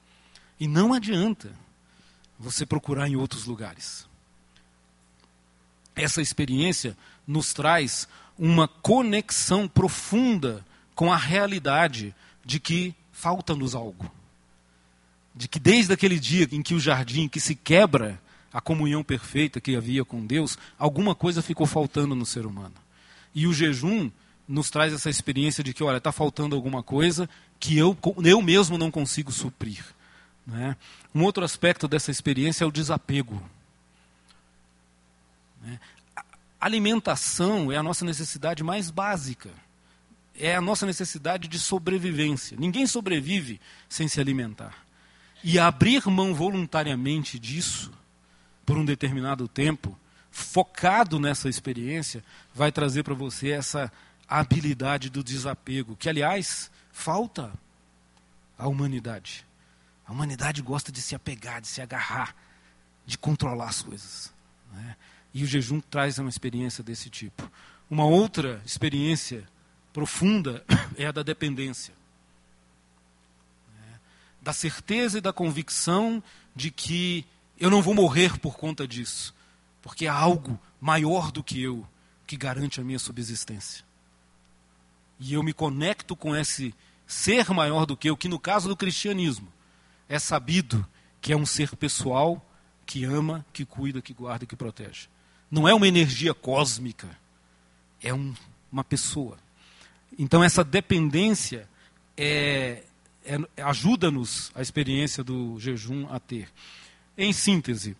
E 0.58 0.68
não 0.68 0.92
adianta 0.92 1.50
você 2.38 2.66
procurar 2.66 3.08
em 3.08 3.16
outros 3.16 3.46
lugares. 3.46 4.06
Essa 5.96 6.20
experiência 6.20 6.96
nos 7.26 7.54
traz 7.54 8.06
uma 8.38 8.68
conexão 8.68 9.66
profunda 9.66 10.64
com 10.94 11.12
a 11.12 11.16
realidade 11.16 12.14
de 12.44 12.60
que 12.60 12.94
falta-nos 13.12 13.74
algo. 13.74 14.10
De 15.34 15.48
que 15.48 15.58
desde 15.58 15.92
aquele 15.92 16.18
dia 16.18 16.48
em 16.50 16.62
que 16.62 16.74
o 16.74 16.80
jardim 16.80 17.28
que 17.28 17.40
se 17.40 17.54
quebra, 17.54 18.20
a 18.52 18.60
comunhão 18.60 19.02
perfeita 19.02 19.60
que 19.60 19.76
havia 19.76 20.04
com 20.04 20.26
Deus, 20.26 20.58
alguma 20.78 21.14
coisa 21.14 21.42
ficou 21.42 21.66
faltando 21.66 22.14
no 22.14 22.26
ser 22.26 22.46
humano. 22.46 22.74
E 23.34 23.46
o 23.46 23.52
jejum 23.52 24.10
nos 24.48 24.68
traz 24.68 24.92
essa 24.92 25.08
experiência 25.08 25.62
de 25.62 25.72
que, 25.72 25.84
olha, 25.84 25.98
está 25.98 26.10
faltando 26.10 26.56
alguma 26.56 26.82
coisa 26.82 27.28
que 27.60 27.78
eu, 27.78 27.96
eu 28.24 28.42
mesmo 28.42 28.76
não 28.76 28.90
consigo 28.90 29.30
suprir. 29.30 29.84
Né? 30.44 30.76
Um 31.14 31.22
outro 31.22 31.44
aspecto 31.44 31.86
dessa 31.86 32.10
experiência 32.10 32.64
é 32.64 32.66
o 32.66 32.72
desapego. 32.72 33.40
Né? 35.62 35.78
Alimentação 36.60 37.70
é 37.70 37.76
a 37.76 37.82
nossa 37.82 38.04
necessidade 38.04 38.64
mais 38.64 38.90
básica. 38.90 39.50
É 40.40 40.56
a 40.56 40.60
nossa 40.60 40.86
necessidade 40.86 41.46
de 41.48 41.58
sobrevivência. 41.58 42.56
Ninguém 42.58 42.86
sobrevive 42.86 43.60
sem 43.88 44.08
se 44.08 44.20
alimentar. 44.20 44.74
E 45.44 45.58
abrir 45.58 46.06
mão 46.08 46.34
voluntariamente 46.34 47.38
disso, 47.38 47.92
por 48.64 48.76
um 48.76 48.84
determinado 48.84 49.46
tempo, 49.46 49.98
focado 50.30 51.18
nessa 51.18 51.48
experiência, 51.48 52.24
vai 52.54 52.72
trazer 52.72 53.02
para 53.02 53.14
você 53.14 53.50
essa 53.50 53.92
habilidade 54.28 55.10
do 55.10 55.24
desapego, 55.24 55.96
que, 55.96 56.08
aliás, 56.08 56.70
falta 56.92 57.52
à 58.56 58.68
humanidade. 58.68 59.46
A 60.06 60.12
humanidade 60.12 60.62
gosta 60.62 60.90
de 60.90 61.00
se 61.00 61.14
apegar, 61.14 61.60
de 61.60 61.68
se 61.68 61.80
agarrar, 61.80 62.34
de 63.06 63.18
controlar 63.18 63.68
as 63.68 63.82
coisas. 63.82 64.32
Né? 64.72 64.96
E 65.32 65.44
o 65.44 65.46
jejum 65.46 65.80
traz 65.80 66.18
uma 66.18 66.28
experiência 66.28 66.82
desse 66.82 67.10
tipo. 67.10 67.50
Uma 67.90 68.04
outra 68.04 68.62
experiência 68.64 69.48
profunda 69.92 70.64
é 70.96 71.06
a 71.06 71.12
da 71.12 71.22
dependência. 71.22 71.94
Né? 73.74 74.00
Da 74.40 74.52
certeza 74.52 75.18
e 75.18 75.20
da 75.20 75.32
convicção 75.32 76.22
de 76.54 76.70
que 76.70 77.24
eu 77.58 77.70
não 77.70 77.82
vou 77.82 77.94
morrer 77.94 78.38
por 78.38 78.56
conta 78.56 78.86
disso, 78.86 79.34
porque 79.82 80.06
há 80.06 80.14
algo 80.14 80.58
maior 80.80 81.30
do 81.30 81.42
que 81.44 81.62
eu 81.62 81.86
que 82.26 82.36
garante 82.36 82.80
a 82.80 82.84
minha 82.84 82.98
subsistência. 82.98 83.84
E 85.18 85.34
eu 85.34 85.42
me 85.42 85.52
conecto 85.52 86.16
com 86.16 86.34
esse 86.34 86.74
ser 87.06 87.50
maior 87.50 87.84
do 87.84 87.96
que 87.96 88.08
eu, 88.08 88.16
que 88.16 88.28
no 88.28 88.38
caso 88.38 88.68
do 88.68 88.76
cristianismo 88.76 89.52
é 90.08 90.18
sabido 90.18 90.86
que 91.20 91.32
é 91.32 91.36
um 91.36 91.44
ser 91.44 91.76
pessoal 91.76 92.44
que 92.86 93.04
ama, 93.04 93.44
que 93.52 93.64
cuida, 93.64 94.00
que 94.00 94.14
guarda 94.14 94.46
que 94.46 94.56
protege. 94.56 95.08
Não 95.50 95.68
é 95.68 95.74
uma 95.74 95.86
energia 95.86 96.32
cósmica, 96.32 97.08
é 98.00 98.14
um, 98.14 98.34
uma 98.72 98.82
pessoa. 98.82 99.36
Então 100.18 100.42
essa 100.42 100.62
dependência 100.64 101.68
é, 102.16 102.82
é, 103.24 103.38
ajuda-nos 103.62 104.50
a 104.54 104.62
experiência 104.62 105.22
do 105.22 105.58
jejum 105.58 106.06
a 106.10 106.18
ter. 106.18 106.48
Em 107.16 107.32
síntese, 107.32 107.96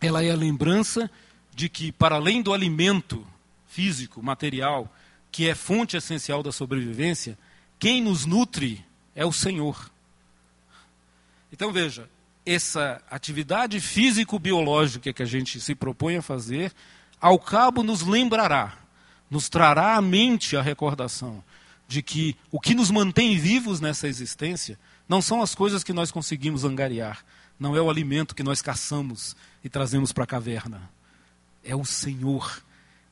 ela 0.00 0.22
é 0.22 0.30
a 0.30 0.36
lembrança 0.36 1.10
de 1.54 1.68
que, 1.68 1.90
para 1.90 2.16
além 2.16 2.40
do 2.40 2.54
alimento 2.54 3.26
físico, 3.66 4.22
material, 4.22 4.92
que 5.30 5.48
é 5.48 5.54
fonte 5.54 5.96
essencial 5.96 6.42
da 6.42 6.52
sobrevivência, 6.52 7.38
quem 7.78 8.02
nos 8.02 8.24
nutre 8.24 8.84
é 9.14 9.24
o 9.24 9.32
Senhor. 9.32 9.90
Então 11.52 11.72
veja, 11.72 12.08
essa 12.44 13.02
atividade 13.10 13.80
físico-biológica 13.80 15.12
que 15.12 15.22
a 15.22 15.26
gente 15.26 15.60
se 15.60 15.74
propõe 15.74 16.16
a 16.16 16.22
fazer, 16.22 16.72
ao 17.20 17.38
cabo 17.38 17.82
nos 17.82 18.02
lembrará, 18.02 18.78
nos 19.30 19.48
trará 19.48 19.96
à 19.96 20.02
mente 20.02 20.56
a 20.56 20.62
recordação 20.62 21.42
de 21.86 22.02
que 22.02 22.36
o 22.50 22.60
que 22.60 22.74
nos 22.74 22.90
mantém 22.90 23.38
vivos 23.38 23.80
nessa 23.80 24.06
existência 24.06 24.78
não 25.08 25.22
são 25.22 25.40
as 25.40 25.54
coisas 25.54 25.82
que 25.82 25.92
nós 25.92 26.10
conseguimos 26.10 26.64
angariar, 26.64 27.24
não 27.58 27.74
é 27.74 27.80
o 27.80 27.90
alimento 27.90 28.34
que 28.34 28.42
nós 28.42 28.60
caçamos 28.60 29.34
e 29.64 29.68
trazemos 29.68 30.12
para 30.12 30.24
a 30.24 30.26
caverna. 30.26 30.90
É 31.64 31.74
o 31.74 31.84
Senhor 31.84 32.62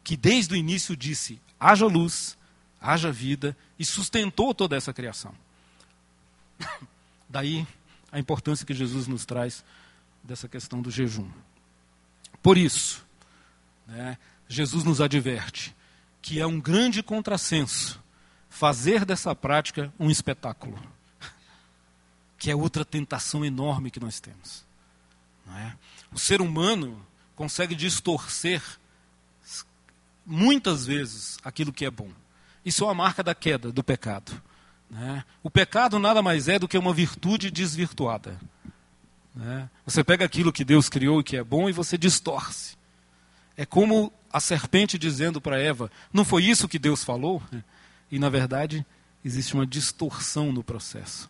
que 0.05 0.17
desde 0.17 0.55
o 0.55 0.57
início 0.57 0.97
disse: 0.97 1.41
haja 1.59 1.87
luz, 1.87 2.37
haja 2.81 3.11
vida 3.11 3.57
e 3.79 3.85
sustentou 3.85 4.55
toda 4.55 4.77
essa 4.77 4.93
criação. 4.93 5.35
Daí 7.29 7.67
a 8.13 8.19
importância 8.19 8.65
que 8.65 8.75
Jesus 8.75 9.07
nos 9.07 9.25
traz 9.25 9.65
dessa 10.23 10.49
questão 10.49 10.81
do 10.81 10.91
jejum. 10.91 11.29
Por 12.43 12.57
isso, 12.57 13.05
né, 13.87 14.17
Jesus 14.49 14.85
nos 14.85 15.01
adverte 15.01 15.75
que 16.27 16.41
é 16.41 16.47
um 16.47 16.61
grande 16.61 17.05
contrassenso 17.05 18.03
fazer 18.51 19.05
dessa 19.05 19.33
prática 19.33 19.95
um 19.97 20.11
espetáculo 20.11 20.77
que 22.37 22.51
é 22.51 22.57
outra 22.57 22.85
tentação 22.85 23.45
enorme 23.45 23.93
que 23.93 24.01
nós 24.01 24.19
temos. 24.19 24.65
É? 25.55 25.73
O 26.13 26.19
ser 26.19 26.41
humano 26.41 27.01
consegue 27.37 27.77
distorcer 27.77 28.61
muitas 30.27 30.85
vezes 30.85 31.39
aquilo 31.45 31.73
que 31.73 31.85
é 31.85 31.91
bom. 31.93 32.11
Isso 32.65 32.83
é 32.83 32.89
uma 32.89 32.95
marca 32.95 33.23
da 33.23 33.33
queda, 33.33 33.71
do 33.71 33.85
pecado. 33.85 34.43
Né? 34.91 35.25
O 35.45 35.51
pecado 35.51 35.97
nada 36.01 36.21
mais 36.23 36.49
é 36.49 36.59
do 36.59 36.67
que 36.67 36.77
uma 36.77 36.93
virtude 36.93 37.53
desvirtuada. 37.53 38.37
Né? 39.33 39.71
Você 39.85 40.03
pega 40.03 40.25
aquilo 40.25 40.53
que 40.53 40.65
Deus 40.65 40.89
criou 40.89 41.21
e 41.21 41.25
que 41.25 41.37
é 41.37 41.45
bom 41.45 41.69
e 41.69 41.73
você 41.73 41.97
distorce. 41.97 42.76
É 43.57 43.65
como 43.65 44.13
a 44.33 44.41
serpente 44.41 44.99
dizendo 44.99 45.41
para 45.41 45.61
Eva: 45.61 45.91
Não 46.13 46.25
foi 46.25 46.45
isso 46.45 46.69
que 46.69 46.79
Deus 46.79 47.03
falou? 47.03 47.43
E 48.11 48.19
na 48.19 48.29
verdade 48.29 48.85
existe 49.25 49.55
uma 49.55 49.67
distorção 49.67 50.53
no 50.53 50.63
processo. 50.63 51.29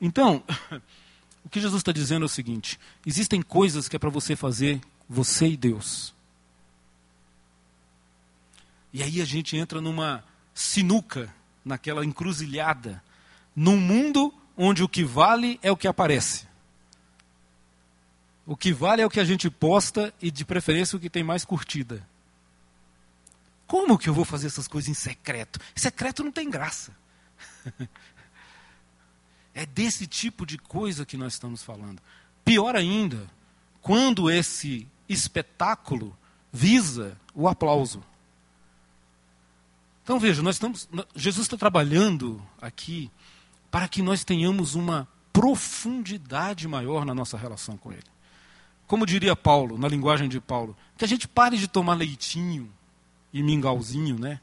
Então, 0.00 0.42
o 1.44 1.48
que 1.48 1.60
Jesus 1.60 1.80
está 1.80 1.92
dizendo 1.92 2.24
é 2.24 2.26
o 2.26 2.30
seguinte: 2.30 2.78
existem 3.04 3.42
coisas 3.42 3.88
que 3.88 3.96
é 3.96 3.98
para 3.98 4.10
você 4.10 4.34
fazer, 4.34 4.80
você 5.08 5.48
e 5.48 5.56
Deus. 5.56 6.14
E 8.92 9.02
aí 9.02 9.20
a 9.20 9.24
gente 9.24 9.56
entra 9.56 9.80
numa 9.80 10.24
sinuca, 10.54 11.32
naquela 11.64 12.04
encruzilhada, 12.04 13.02
num 13.54 13.76
mundo 13.76 14.32
onde 14.56 14.82
o 14.82 14.88
que 14.88 15.04
vale 15.04 15.60
é 15.62 15.70
o 15.70 15.76
que 15.76 15.86
aparece. 15.86 16.45
O 18.46 18.56
que 18.56 18.72
vale 18.72 19.02
é 19.02 19.06
o 19.06 19.10
que 19.10 19.18
a 19.18 19.24
gente 19.24 19.50
posta 19.50 20.14
e, 20.22 20.30
de 20.30 20.44
preferência, 20.44 20.96
o 20.96 21.00
que 21.00 21.10
tem 21.10 21.24
mais 21.24 21.44
curtida. 21.44 22.06
Como 23.66 23.98
que 23.98 24.08
eu 24.08 24.14
vou 24.14 24.24
fazer 24.24 24.46
essas 24.46 24.68
coisas 24.68 24.88
em 24.88 24.94
secreto? 24.94 25.58
Secreto 25.74 26.22
não 26.22 26.30
tem 26.30 26.48
graça. 26.48 26.96
É 29.58 29.64
desse 29.64 30.06
tipo 30.06 30.44
de 30.44 30.58
coisa 30.58 31.06
que 31.06 31.16
nós 31.16 31.32
estamos 31.32 31.62
falando. 31.62 31.98
Pior 32.44 32.76
ainda, 32.76 33.26
quando 33.80 34.30
esse 34.30 34.86
espetáculo 35.08 36.14
visa 36.52 37.18
o 37.34 37.48
aplauso. 37.48 38.04
Então 40.04 40.20
veja, 40.20 40.42
nós 40.42 40.56
estamos, 40.56 40.86
Jesus 41.14 41.46
está 41.46 41.56
trabalhando 41.56 42.46
aqui 42.60 43.10
para 43.70 43.88
que 43.88 44.02
nós 44.02 44.24
tenhamos 44.24 44.74
uma 44.74 45.08
profundidade 45.32 46.68
maior 46.68 47.06
na 47.06 47.14
nossa 47.14 47.38
relação 47.38 47.78
com 47.78 47.90
Ele. 47.92 48.04
Como 48.86 49.06
diria 49.06 49.34
Paulo, 49.34 49.76
na 49.76 49.88
linguagem 49.88 50.28
de 50.28 50.40
Paulo, 50.40 50.76
que 50.96 51.04
a 51.04 51.08
gente 51.08 51.26
pare 51.26 51.56
de 51.56 51.66
tomar 51.66 51.94
leitinho 51.94 52.70
e 53.32 53.42
mingauzinho, 53.42 54.18
né? 54.18 54.40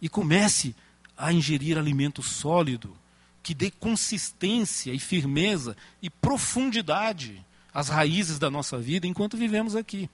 E 0.00 0.08
comece 0.08 0.74
a 1.16 1.32
ingerir 1.32 1.78
alimento 1.78 2.22
sólido, 2.22 2.96
que 3.42 3.54
dê 3.54 3.70
consistência 3.70 4.92
e 4.92 4.98
firmeza 4.98 5.76
e 6.02 6.08
profundidade 6.08 7.44
às 7.72 7.88
raízes 7.88 8.38
da 8.38 8.50
nossa 8.50 8.78
vida 8.78 9.06
enquanto 9.06 9.36
vivemos 9.36 9.76
aqui. 9.76 10.10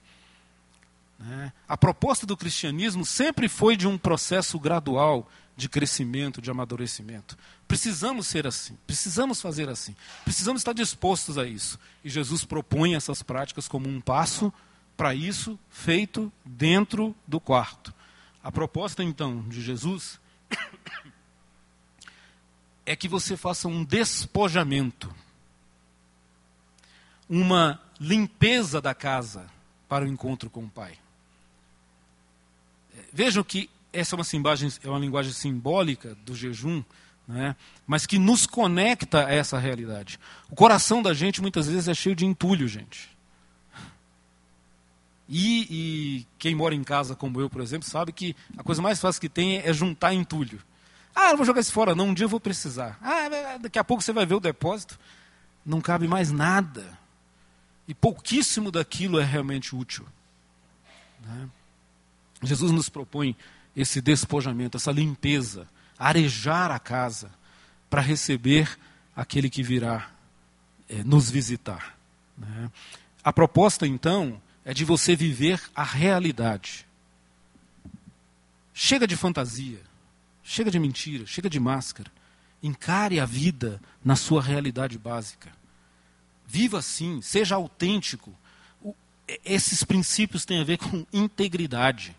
Né? 1.19 1.51
A 1.67 1.77
proposta 1.77 2.25
do 2.25 2.37
cristianismo 2.37 3.05
sempre 3.05 3.49
foi 3.49 3.75
de 3.75 3.87
um 3.87 3.97
processo 3.97 4.59
gradual 4.59 5.27
de 5.57 5.67
crescimento, 5.67 6.39
de 6.39 6.51
amadurecimento. 6.51 7.35
Precisamos 7.67 8.27
ser 8.27 8.45
assim, 8.45 8.77
precisamos 8.85 9.41
fazer 9.41 9.67
assim, 9.67 9.95
precisamos 10.23 10.61
estar 10.61 10.71
dispostos 10.71 11.37
a 11.37 11.45
isso. 11.45 11.79
E 12.03 12.09
Jesus 12.09 12.45
propõe 12.45 12.93
essas 12.93 13.23
práticas 13.23 13.67
como 13.67 13.89
um 13.89 13.99
passo 13.99 14.53
para 14.95 15.15
isso 15.15 15.59
feito 15.67 16.31
dentro 16.45 17.15
do 17.27 17.39
quarto. 17.39 17.91
A 18.43 18.51
proposta 18.51 19.03
então 19.03 19.41
de 19.49 19.61
Jesus 19.61 20.19
é 22.85 22.95
que 22.95 23.07
você 23.07 23.35
faça 23.35 23.67
um 23.67 23.83
despojamento, 23.83 25.13
uma 27.27 27.81
limpeza 27.99 28.79
da 28.79 28.93
casa 28.93 29.49
para 29.89 30.05
o 30.05 30.07
encontro 30.07 30.51
com 30.51 30.65
o 30.65 30.69
Pai. 30.69 30.99
Vejam 33.11 33.43
que 33.43 33.69
essa 33.91 34.15
é 34.15 34.17
uma, 34.17 34.25
linguagem, 34.31 34.71
é 34.83 34.89
uma 34.89 34.99
linguagem 34.99 35.31
simbólica 35.33 36.15
do 36.25 36.35
jejum, 36.35 36.83
né? 37.27 37.55
mas 37.85 38.05
que 38.05 38.17
nos 38.17 38.45
conecta 38.45 39.25
a 39.25 39.31
essa 39.31 39.57
realidade. 39.57 40.19
O 40.49 40.55
coração 40.55 41.01
da 41.01 41.13
gente 41.13 41.41
muitas 41.41 41.67
vezes 41.67 41.87
é 41.87 41.93
cheio 41.93 42.15
de 42.15 42.25
entulho, 42.25 42.67
gente. 42.67 43.17
E, 45.29 45.67
e, 45.69 46.27
quem 46.39 46.55
mora 46.55 46.73
em 46.73 46.83
casa 46.83 47.15
como 47.15 47.41
eu, 47.41 47.49
por 47.49 47.61
exemplo, 47.61 47.87
sabe 47.87 48.13
que 48.13 48.35
a 48.57 48.63
coisa 48.63 48.81
mais 48.81 48.99
fácil 48.99 49.19
que 49.19 49.27
tem 49.27 49.57
é 49.57 49.73
juntar 49.73 50.13
entulho. 50.13 50.61
Ah, 51.13 51.29
não 51.29 51.37
vou 51.37 51.45
jogar 51.45 51.59
isso 51.59 51.73
fora, 51.73 51.93
não, 51.93 52.09
um 52.09 52.13
dia 52.13 52.25
eu 52.25 52.29
vou 52.29 52.39
precisar. 52.39 52.97
Ah, 53.01 53.23
é, 53.23 53.55
é, 53.55 53.59
daqui 53.59 53.77
a 53.77 53.83
pouco 53.83 54.01
você 54.01 54.13
vai 54.13 54.25
ver 54.25 54.35
o 54.35 54.39
depósito. 54.39 54.97
Não 55.65 55.81
cabe 55.81 56.07
mais 56.07 56.31
nada. 56.31 56.97
E 57.87 57.93
pouquíssimo 57.93 58.71
daquilo 58.71 59.19
é 59.19 59.23
realmente 59.23 59.75
útil. 59.75 60.05
Né? 61.25 61.49
Jesus 62.43 62.71
nos 62.71 62.87
propõe 62.87 63.35
esse 63.77 64.01
despojamento, 64.01 64.75
essa 64.75 64.91
limpeza, 64.91 65.69
arejar 65.99 66.71
a 66.71 66.79
casa 66.79 67.29
para 67.87 68.01
receber 68.01 68.75
aquele 69.15 69.51
que 69.51 69.61
virá 69.61 70.09
é, 70.89 71.03
nos 71.03 71.29
visitar. 71.29 71.95
Né? 72.35 72.71
A 73.23 73.31
proposta, 73.31 73.85
então, 73.85 74.41
é 74.65 74.73
de 74.73 74.83
você 74.83 75.15
viver 75.15 75.61
a 75.75 75.83
realidade. 75.83 76.87
Chega 78.73 79.05
de 79.05 79.15
fantasia. 79.15 79.79
Chega 80.43 80.71
de 80.71 80.79
mentira, 80.79 81.25
chega 81.27 81.49
de 81.49 81.59
máscara. 81.59 82.11
Encare 82.63 83.19
a 83.19 83.25
vida 83.25 83.79
na 84.03 84.15
sua 84.15 84.41
realidade 84.41 84.97
básica. 84.97 85.51
Viva 86.47 86.79
assim, 86.79 87.21
seja 87.21 87.55
autêntico. 87.55 88.33
O, 88.81 88.95
esses 89.45 89.83
princípios 89.83 90.45
têm 90.45 90.61
a 90.61 90.63
ver 90.63 90.77
com 90.77 91.05
integridade. 91.13 92.15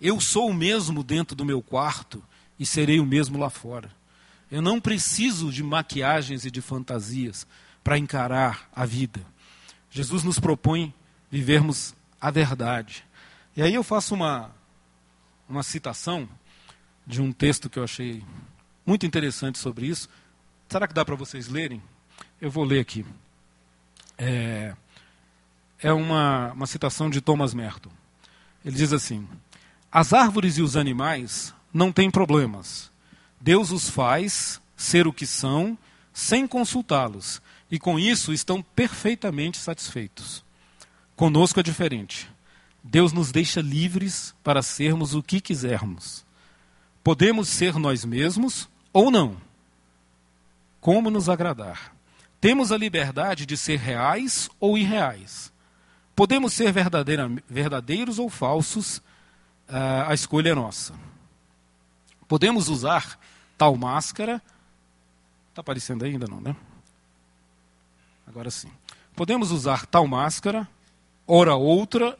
Eu 0.00 0.20
sou 0.20 0.48
o 0.48 0.54
mesmo 0.54 1.02
dentro 1.02 1.36
do 1.36 1.44
meu 1.44 1.62
quarto 1.62 2.22
e 2.58 2.64
serei 2.64 3.00
o 3.00 3.06
mesmo 3.06 3.38
lá 3.38 3.50
fora. 3.50 3.90
Eu 4.50 4.62
não 4.62 4.80
preciso 4.80 5.52
de 5.52 5.62
maquiagens 5.62 6.44
e 6.44 6.50
de 6.50 6.60
fantasias 6.60 7.46
para 7.84 7.98
encarar 7.98 8.68
a 8.74 8.84
vida. 8.84 9.20
Jesus 9.90 10.22
nos 10.22 10.38
propõe 10.38 10.92
vivermos 11.30 11.94
a 12.20 12.30
verdade. 12.30 13.04
E 13.56 13.62
aí 13.62 13.74
eu 13.74 13.82
faço 13.82 14.14
uma, 14.14 14.50
uma 15.48 15.62
citação 15.62 16.28
de 17.06 17.20
um 17.20 17.32
texto 17.32 17.68
que 17.68 17.78
eu 17.78 17.84
achei 17.84 18.24
muito 18.84 19.06
interessante 19.06 19.58
sobre 19.58 19.86
isso. 19.86 20.08
Será 20.68 20.86
que 20.86 20.94
dá 20.94 21.04
para 21.04 21.14
vocês 21.14 21.48
lerem? 21.48 21.82
Eu 22.40 22.50
vou 22.50 22.64
ler 22.64 22.80
aqui. 22.80 23.04
É, 24.16 24.74
é 25.80 25.92
uma, 25.92 26.52
uma 26.52 26.66
citação 26.66 27.10
de 27.10 27.20
Thomas 27.20 27.54
Merton. 27.54 27.90
Ele 28.64 28.76
diz 28.76 28.92
assim: 28.92 29.28
As 29.92 30.12
árvores 30.12 30.56
e 30.56 30.62
os 30.62 30.76
animais 30.76 31.54
não 31.72 31.90
têm 31.90 32.10
problemas. 32.10 32.90
Deus 33.40 33.70
os 33.70 33.88
faz 33.88 34.60
ser 34.76 35.06
o 35.06 35.12
que 35.12 35.26
são 35.26 35.76
sem 36.12 36.46
consultá-los, 36.46 37.40
e 37.70 37.78
com 37.78 37.98
isso 37.98 38.32
estão 38.32 38.62
perfeitamente 38.62 39.58
satisfeitos. 39.58 40.44
Conosco 41.16 41.60
é 41.60 41.62
diferente. 41.62 42.30
Deus 42.82 43.12
nos 43.12 43.30
deixa 43.30 43.60
livres 43.60 44.34
para 44.42 44.62
sermos 44.62 45.14
o 45.14 45.22
que 45.22 45.40
quisermos. 45.40 46.24
Podemos 47.02 47.48
ser 47.48 47.74
nós 47.74 48.04
mesmos 48.04 48.68
ou 48.92 49.10
não. 49.10 49.36
Como 50.80 51.10
nos 51.10 51.28
agradar. 51.28 51.94
Temos 52.40 52.72
a 52.72 52.76
liberdade 52.76 53.44
de 53.44 53.56
ser 53.56 53.78
reais 53.78 54.48
ou 54.58 54.78
irreais. 54.78 55.52
Podemos 56.16 56.52
ser 56.52 56.72
verdadeiros 57.48 58.18
ou 58.18 58.30
falsos, 58.30 59.02
a 59.70 60.12
escolha 60.14 60.50
é 60.50 60.54
nossa. 60.54 60.94
Podemos 62.26 62.68
usar 62.68 63.18
tal 63.56 63.76
máscara. 63.76 64.42
Está 65.50 65.60
aparecendo 65.60 66.04
ainda, 66.04 66.26
não, 66.26 66.40
né? 66.40 66.54
Agora 68.26 68.50
sim. 68.50 68.70
Podemos 69.16 69.50
usar 69.50 69.86
tal 69.86 70.06
máscara, 70.06 70.68
ora 71.26 71.54
outra, 71.54 72.16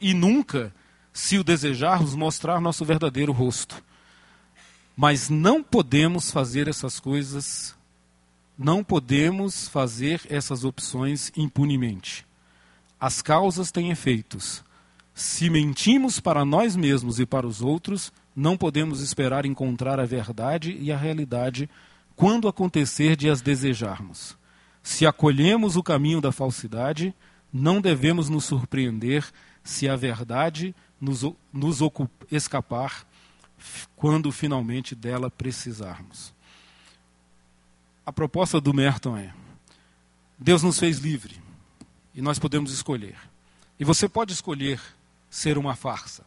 e 0.00 0.14
nunca, 0.14 0.72
se 1.12 1.38
o 1.38 1.44
desejarmos, 1.44 2.14
mostrar 2.14 2.60
nosso 2.60 2.84
verdadeiro 2.84 3.32
rosto. 3.32 3.82
Mas 4.94 5.28
não 5.28 5.62
podemos 5.62 6.30
fazer 6.30 6.68
essas 6.68 7.00
coisas, 7.00 7.74
não 8.58 8.84
podemos 8.84 9.68
fazer 9.68 10.20
essas 10.28 10.64
opções 10.64 11.32
impunemente. 11.36 12.26
As 13.00 13.20
causas 13.20 13.70
têm 13.72 13.90
efeitos. 13.90 14.62
Se 15.16 15.48
mentimos 15.48 16.20
para 16.20 16.44
nós 16.44 16.76
mesmos 16.76 17.18
e 17.18 17.24
para 17.24 17.46
os 17.46 17.62
outros, 17.62 18.12
não 18.36 18.54
podemos 18.54 19.00
esperar 19.00 19.46
encontrar 19.46 19.98
a 19.98 20.04
verdade 20.04 20.76
e 20.78 20.92
a 20.92 20.96
realidade 20.96 21.70
quando 22.14 22.46
acontecer 22.46 23.16
de 23.16 23.30
as 23.30 23.40
desejarmos. 23.40 24.36
Se 24.82 25.06
acolhemos 25.06 25.74
o 25.74 25.82
caminho 25.82 26.20
da 26.20 26.32
falsidade, 26.32 27.14
não 27.50 27.80
devemos 27.80 28.28
nos 28.28 28.44
surpreender 28.44 29.24
se 29.64 29.88
a 29.88 29.96
verdade 29.96 30.74
nos, 31.00 31.24
nos 31.50 31.78
escapar 32.30 33.06
quando 33.96 34.30
finalmente 34.30 34.94
dela 34.94 35.30
precisarmos. 35.30 36.34
A 38.04 38.12
proposta 38.12 38.60
do 38.60 38.74
Merton 38.74 39.16
é: 39.16 39.32
Deus 40.38 40.62
nos 40.62 40.78
fez 40.78 40.98
livre 40.98 41.40
e 42.14 42.20
nós 42.20 42.38
podemos 42.38 42.70
escolher. 42.70 43.16
E 43.80 43.84
você 43.84 44.06
pode 44.06 44.34
escolher 44.34 44.78
ser 45.30 45.58
uma 45.58 45.74
farsa. 45.74 46.24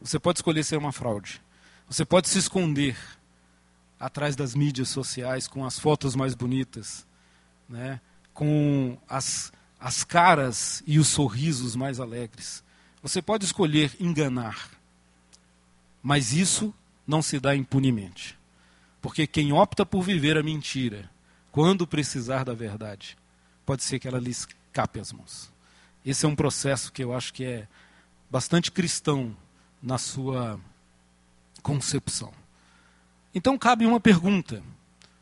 Você 0.00 0.18
pode 0.18 0.38
escolher 0.38 0.64
ser 0.64 0.76
uma 0.76 0.92
fraude. 0.92 1.40
Você 1.88 2.04
pode 2.04 2.28
se 2.28 2.38
esconder 2.38 2.96
atrás 3.98 4.36
das 4.36 4.54
mídias 4.54 4.88
sociais 4.88 5.48
com 5.48 5.64
as 5.64 5.78
fotos 5.78 6.14
mais 6.14 6.34
bonitas, 6.34 7.06
né? 7.68 8.00
com 8.32 8.96
as 9.08 9.52
as 9.80 10.02
caras 10.02 10.82
e 10.86 10.98
os 10.98 11.08
sorrisos 11.08 11.76
mais 11.76 12.00
alegres. 12.00 12.64
Você 13.02 13.22
pode 13.22 13.44
escolher 13.44 13.94
enganar, 14.00 14.70
mas 16.02 16.32
isso 16.32 16.74
não 17.06 17.22
se 17.22 17.38
dá 17.38 17.54
impunemente. 17.54 18.36
Porque 19.00 19.26
quem 19.26 19.52
opta 19.52 19.86
por 19.86 20.02
viver 20.02 20.36
a 20.36 20.42
mentira, 20.42 21.08
quando 21.52 21.86
precisar 21.86 22.44
da 22.44 22.54
verdade, 22.54 23.16
pode 23.64 23.84
ser 23.84 24.00
que 24.00 24.08
ela 24.08 24.18
lhe 24.18 24.30
escape 24.30 24.98
às 24.98 25.12
mãos. 25.12 25.52
Esse 26.04 26.26
é 26.26 26.28
um 26.28 26.34
processo 26.34 26.92
que 26.92 27.04
eu 27.04 27.14
acho 27.14 27.32
que 27.32 27.44
é 27.44 27.68
bastante 28.30 28.70
cristão 28.70 29.36
na 29.82 29.98
sua 29.98 30.60
concepção. 31.62 32.32
Então 33.34 33.58
cabe 33.58 33.86
uma 33.86 34.00
pergunta 34.00 34.62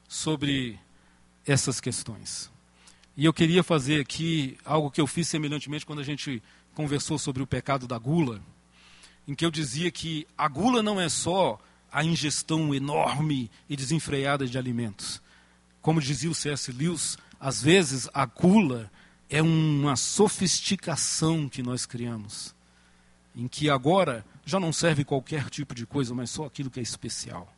sobre 0.09 0.79
essas 1.47 1.81
questões. 1.81 2.51
E 3.17 3.25
eu 3.25 3.33
queria 3.33 3.63
fazer 3.63 4.01
aqui 4.01 4.59
algo 4.65 4.91
que 4.91 5.01
eu 5.01 5.07
fiz 5.07 5.29
semelhantemente 5.29 5.87
quando 5.87 6.01
a 6.01 6.05
gente 6.05 6.43
conversou 6.75 7.19
sobre 7.19 7.43
o 7.43 7.47
pecado 7.47 7.87
da 7.87 7.99
gula, 7.99 8.43
em 9.27 9.35
que 9.35 9.45
eu 9.45 9.51
dizia 9.51 9.91
que 9.91 10.27
a 10.37 10.47
gula 10.49 10.83
não 10.83 11.01
é 11.01 11.09
só 11.09 11.59
a 11.91 12.05
ingestão 12.05 12.75
enorme 12.75 13.51
e 13.69 13.77
desenfreada 13.77 14.47
de 14.47 14.59
alimentos. 14.59 15.23
Como 15.81 16.01
dizia 16.01 16.31
o 16.31 16.35
C.S. 16.35 16.71
Lewis, 16.73 17.17
às 17.41 17.63
vezes 17.63 18.09
a 18.13 18.27
gula 18.27 18.91
é 19.31 19.41
uma 19.41 19.97
sofisticação 19.97 21.49
que 21.49 21.63
nós 21.63 21.87
criamos, 21.87 22.55
em 23.37 23.47
que 23.47 23.69
agora 23.69 24.25
já 24.45 24.59
não 24.59 24.73
serve 24.73 25.05
qualquer 25.05 25.51
tipo 25.51 25.75
de 25.75 25.87
coisa, 25.87 26.15
mas 26.15 26.31
só 26.31 26.47
aquilo 26.47 26.71
que 26.71 26.81
é 26.81 26.83
especial. 26.83 27.53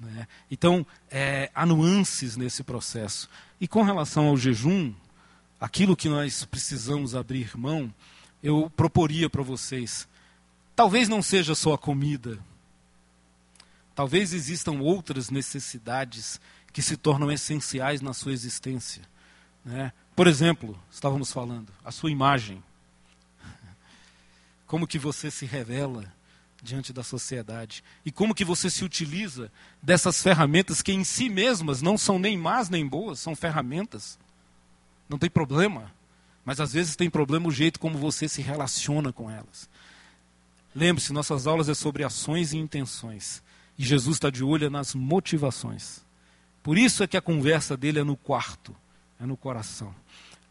Né? 0.00 0.26
Então, 0.50 0.84
é, 1.10 1.50
há 1.54 1.64
nuances 1.64 2.36
nesse 2.36 2.64
processo. 2.64 3.30
E 3.60 3.68
com 3.68 3.82
relação 3.82 4.26
ao 4.26 4.36
jejum, 4.36 4.92
aquilo 5.60 5.96
que 5.96 6.08
nós 6.08 6.44
precisamos 6.44 7.14
abrir 7.14 7.56
mão, 7.56 7.94
eu 8.42 8.70
proporia 8.76 9.30
para 9.30 9.42
vocês. 9.42 10.08
Talvez 10.74 11.08
não 11.08 11.22
seja 11.22 11.54
só 11.54 11.74
a 11.74 11.78
comida. 11.78 12.38
Talvez 13.94 14.32
existam 14.32 14.80
outras 14.80 15.30
necessidades 15.30 16.40
que 16.72 16.82
se 16.82 16.96
tornam 16.96 17.30
essenciais 17.30 18.00
na 18.00 18.12
sua 18.12 18.32
existência. 18.32 19.02
Né? 19.64 19.92
Por 20.16 20.26
exemplo, 20.26 20.76
estávamos 20.90 21.32
falando, 21.32 21.72
a 21.84 21.92
sua 21.92 22.10
imagem. 22.10 22.62
Como 24.74 24.88
que 24.88 24.98
você 24.98 25.30
se 25.30 25.46
revela 25.46 26.12
diante 26.60 26.92
da 26.92 27.04
sociedade. 27.04 27.84
E 28.04 28.10
como 28.10 28.34
que 28.34 28.44
você 28.44 28.68
se 28.68 28.84
utiliza 28.84 29.48
dessas 29.80 30.20
ferramentas 30.20 30.82
que 30.82 30.90
em 30.90 31.04
si 31.04 31.28
mesmas 31.28 31.80
não 31.80 31.96
são 31.96 32.18
nem 32.18 32.36
más 32.36 32.68
nem 32.68 32.84
boas, 32.84 33.20
são 33.20 33.36
ferramentas. 33.36 34.18
Não 35.08 35.16
tem 35.16 35.30
problema. 35.30 35.92
Mas 36.44 36.58
às 36.58 36.72
vezes 36.72 36.96
tem 36.96 37.08
problema 37.08 37.46
o 37.46 37.52
jeito 37.52 37.78
como 37.78 37.96
você 37.96 38.28
se 38.28 38.42
relaciona 38.42 39.12
com 39.12 39.30
elas. 39.30 39.70
Lembre-se, 40.74 41.12
nossas 41.12 41.46
aulas 41.46 41.68
é 41.68 41.74
sobre 41.74 42.02
ações 42.02 42.52
e 42.52 42.58
intenções. 42.58 43.44
E 43.78 43.84
Jesus 43.84 44.16
está 44.16 44.28
de 44.28 44.42
olho 44.42 44.68
nas 44.68 44.92
motivações. 44.92 46.04
Por 46.64 46.76
isso 46.76 47.04
é 47.04 47.06
que 47.06 47.16
a 47.16 47.22
conversa 47.22 47.76
dele 47.76 48.00
é 48.00 48.04
no 48.04 48.16
quarto, 48.16 48.74
é 49.20 49.24
no 49.24 49.36
coração. 49.36 49.94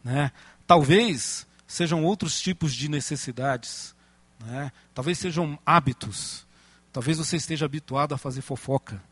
Né? 0.02 0.32
Talvez 0.66 1.46
sejam 1.66 2.02
outros 2.02 2.40
tipos 2.40 2.74
de 2.74 2.88
necessidades 2.88 3.93
né? 4.40 4.72
Talvez 4.94 5.18
sejam 5.18 5.58
hábitos. 5.64 6.46
Talvez 6.92 7.18
você 7.18 7.36
esteja 7.36 7.64
habituado 7.64 8.14
a 8.14 8.18
fazer 8.18 8.40
fofoca, 8.40 9.02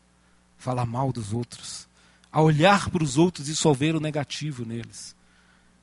falar 0.57 0.85
mal 0.85 1.11
dos 1.11 1.33
outros, 1.33 1.87
a 2.31 2.41
olhar 2.41 2.89
para 2.89 3.03
os 3.03 3.17
outros 3.17 3.47
e 3.49 3.55
só 3.55 3.73
ver 3.73 3.95
o 3.95 3.99
negativo 3.99 4.65
neles. 4.65 5.15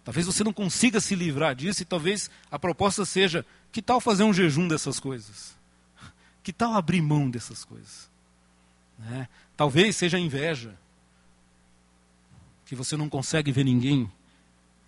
Talvez 0.03 0.27
você 0.27 0.43
não 0.43 0.53
consiga 0.53 1.01
se 1.01 1.15
livrar 1.15 1.55
disso 1.55 1.83
e 1.83 1.85
talvez 1.85 2.31
a 2.51 2.59
proposta 2.59 3.05
seja: 3.05 3.45
que 3.71 3.83
tal 3.83 4.01
fazer 4.01 4.25
um 4.25 4.33
jejum 4.33 4.67
dessas 4.67 4.99
coisas? 4.99 5.55
Que 6.43 6.53
tal 6.53 6.75
abrir 6.75 7.03
mão 7.03 7.31
dessas 7.31 7.65
coisas? 7.65 8.09
Né? 8.99 9.29
Talvez 9.57 9.95
seja 9.95 10.19
inveja, 10.19 10.75
que 12.65 12.75
você 12.75 12.97
não 12.97 13.09
consegue 13.09 13.53
ver 13.53 13.65
ninguém 13.65 14.11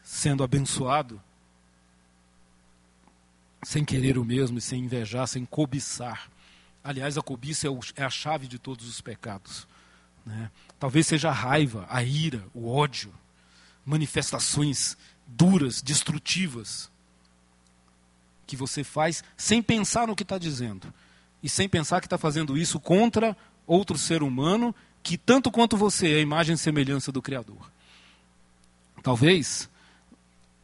sendo 0.02 0.42
abençoado 0.42 1.20
sem 3.62 3.84
querer 3.84 4.18
o 4.18 4.24
mesmo 4.24 4.58
e 4.58 4.60
sem 4.60 4.84
invejar, 4.84 5.26
sem 5.28 5.44
cobiçar. 5.44 6.30
Aliás, 6.82 7.16
a 7.16 7.22
cobiça 7.22 7.68
é, 7.68 7.70
é 7.96 8.04
a 8.04 8.10
chave 8.10 8.48
de 8.48 8.58
todos 8.58 8.88
os 8.88 9.00
pecados. 9.00 9.66
Né? 10.26 10.50
Talvez 10.78 11.06
seja 11.06 11.28
a 11.28 11.32
raiva, 11.32 11.86
a 11.88 12.02
ira, 12.02 12.44
o 12.52 12.68
ódio, 12.68 13.12
manifestações 13.84 14.96
duras, 15.26 15.80
destrutivas, 15.80 16.90
que 18.46 18.56
você 18.56 18.84
faz 18.84 19.22
sem 19.36 19.62
pensar 19.62 20.06
no 20.06 20.16
que 20.16 20.22
está 20.24 20.38
dizendo. 20.38 20.92
e 21.42 21.48
sem 21.48 21.68
pensar 21.68 22.00
que 22.00 22.06
está 22.06 22.18
fazendo 22.18 22.56
isso 22.56 22.78
contra 22.78 23.36
outro 23.66 23.98
ser 23.98 24.22
humano 24.22 24.74
que, 25.02 25.18
tanto 25.18 25.50
quanto 25.50 25.76
você, 25.76 26.12
é 26.12 26.16
a 26.16 26.20
imagem 26.20 26.54
e 26.54 26.58
semelhança 26.58 27.10
do 27.10 27.20
Criador. 27.20 27.70
Talvez 29.02 29.68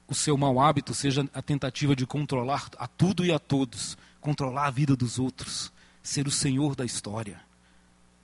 o 0.08 0.14
seu 0.14 0.36
mau 0.38 0.58
hábito 0.58 0.94
seja 0.94 1.28
a 1.34 1.42
tentativa 1.42 1.94
de 1.94 2.06
controlar 2.06 2.68
a 2.78 2.88
tudo 2.88 3.24
e 3.24 3.30
a 3.30 3.38
todos, 3.38 3.96
controlar 4.20 4.66
a 4.66 4.70
vida 4.70 4.96
dos 4.96 5.18
outros, 5.18 5.70
ser 6.02 6.26
o 6.26 6.30
senhor 6.30 6.74
da 6.74 6.84
história, 6.84 7.38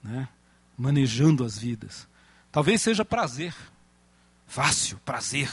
né? 0.03 0.27
manejando 0.75 1.45
as 1.45 1.57
vidas. 1.57 2.07
Talvez 2.51 2.81
seja 2.81 3.05
prazer, 3.05 3.53
fácil, 4.47 4.97
prazer, 5.05 5.51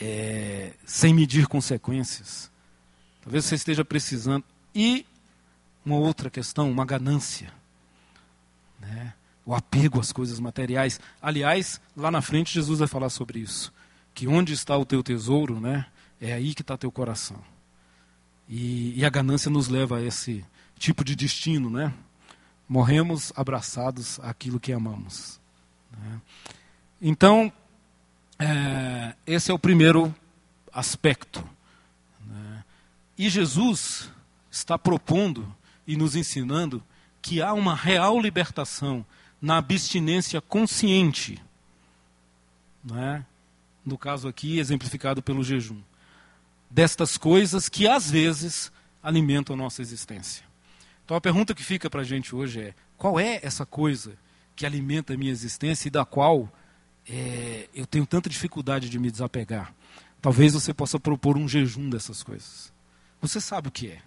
é, 0.00 0.72
sem 0.86 1.12
medir 1.12 1.46
consequências. 1.48 2.50
Talvez 3.22 3.44
você 3.44 3.56
esteja 3.56 3.84
precisando. 3.84 4.44
E 4.74 5.04
uma 5.84 5.96
outra 5.96 6.30
questão, 6.30 6.70
uma 6.70 6.84
ganância. 6.84 7.52
Né? 8.80 9.12
O 9.44 9.54
apego 9.54 10.00
às 10.00 10.12
coisas 10.12 10.38
materiais. 10.38 11.00
Aliás, 11.20 11.80
lá 11.96 12.10
na 12.10 12.22
frente 12.22 12.54
Jesus 12.54 12.78
vai 12.78 12.88
falar 12.88 13.10
sobre 13.10 13.40
isso. 13.40 13.72
Que 14.14 14.26
onde 14.26 14.52
está 14.52 14.76
o 14.76 14.84
teu 14.84 15.02
tesouro, 15.02 15.60
né? 15.60 15.86
É 16.20 16.32
aí 16.32 16.54
que 16.54 16.62
está 16.62 16.76
teu 16.76 16.92
coração. 16.92 17.42
E, 18.48 18.98
e, 18.98 19.04
a 19.04 19.10
ganância 19.10 19.50
nos 19.50 19.68
leva 19.68 19.98
a 19.98 20.02
esse 20.02 20.44
tipo 20.78 21.04
de 21.04 21.16
destino, 21.16 21.70
né? 21.70 21.92
Morremos 22.68 23.32
abraçados 23.34 24.20
àquilo 24.20 24.60
que 24.60 24.72
amamos. 24.72 25.40
Né? 25.90 26.20
Então, 27.00 27.52
é, 28.38 29.14
esse 29.26 29.50
é 29.50 29.54
o 29.54 29.58
primeiro 29.58 30.14
aspecto. 30.72 31.44
Né? 32.26 32.64
E 33.16 33.28
Jesus 33.28 34.10
está 34.50 34.78
propondo 34.78 35.54
e 35.86 35.96
nos 35.96 36.16
ensinando 36.16 36.82
que 37.20 37.40
há 37.40 37.52
uma 37.52 37.74
real 37.74 38.20
libertação 38.20 39.04
na 39.40 39.58
abstinência 39.58 40.40
consciente. 40.40 41.40
Né? 42.84 43.24
No 43.84 43.98
caso 43.98 44.28
aqui, 44.28 44.58
exemplificado 44.58 45.22
pelo 45.22 45.42
jejum. 45.42 45.80
Destas 46.70 47.18
coisas 47.18 47.68
que 47.68 47.86
às 47.86 48.10
vezes 48.10 48.72
alimentam 49.02 49.54
a 49.54 49.58
nossa 49.58 49.82
existência. 49.82 50.44
Então 51.04 51.16
a 51.16 51.20
pergunta 51.20 51.54
que 51.54 51.64
fica 51.64 51.90
para 51.90 52.00
a 52.00 52.04
gente 52.04 52.34
hoje 52.34 52.60
é: 52.60 52.74
qual 52.96 53.18
é 53.18 53.40
essa 53.42 53.66
coisa 53.66 54.16
que 54.54 54.64
alimenta 54.64 55.14
a 55.14 55.16
minha 55.16 55.32
existência 55.32 55.88
e 55.88 55.90
da 55.90 56.04
qual 56.04 56.48
é, 57.08 57.68
eu 57.74 57.86
tenho 57.86 58.06
tanta 58.06 58.28
dificuldade 58.28 58.88
de 58.88 58.98
me 58.98 59.10
desapegar. 59.10 59.74
Talvez 60.20 60.52
você 60.52 60.72
possa 60.72 61.00
propor 61.00 61.36
um 61.36 61.48
jejum 61.48 61.90
dessas 61.90 62.22
coisas. 62.22 62.72
Você 63.20 63.40
sabe 63.40 63.68
o 63.68 63.72
que 63.72 63.88
é. 63.88 64.02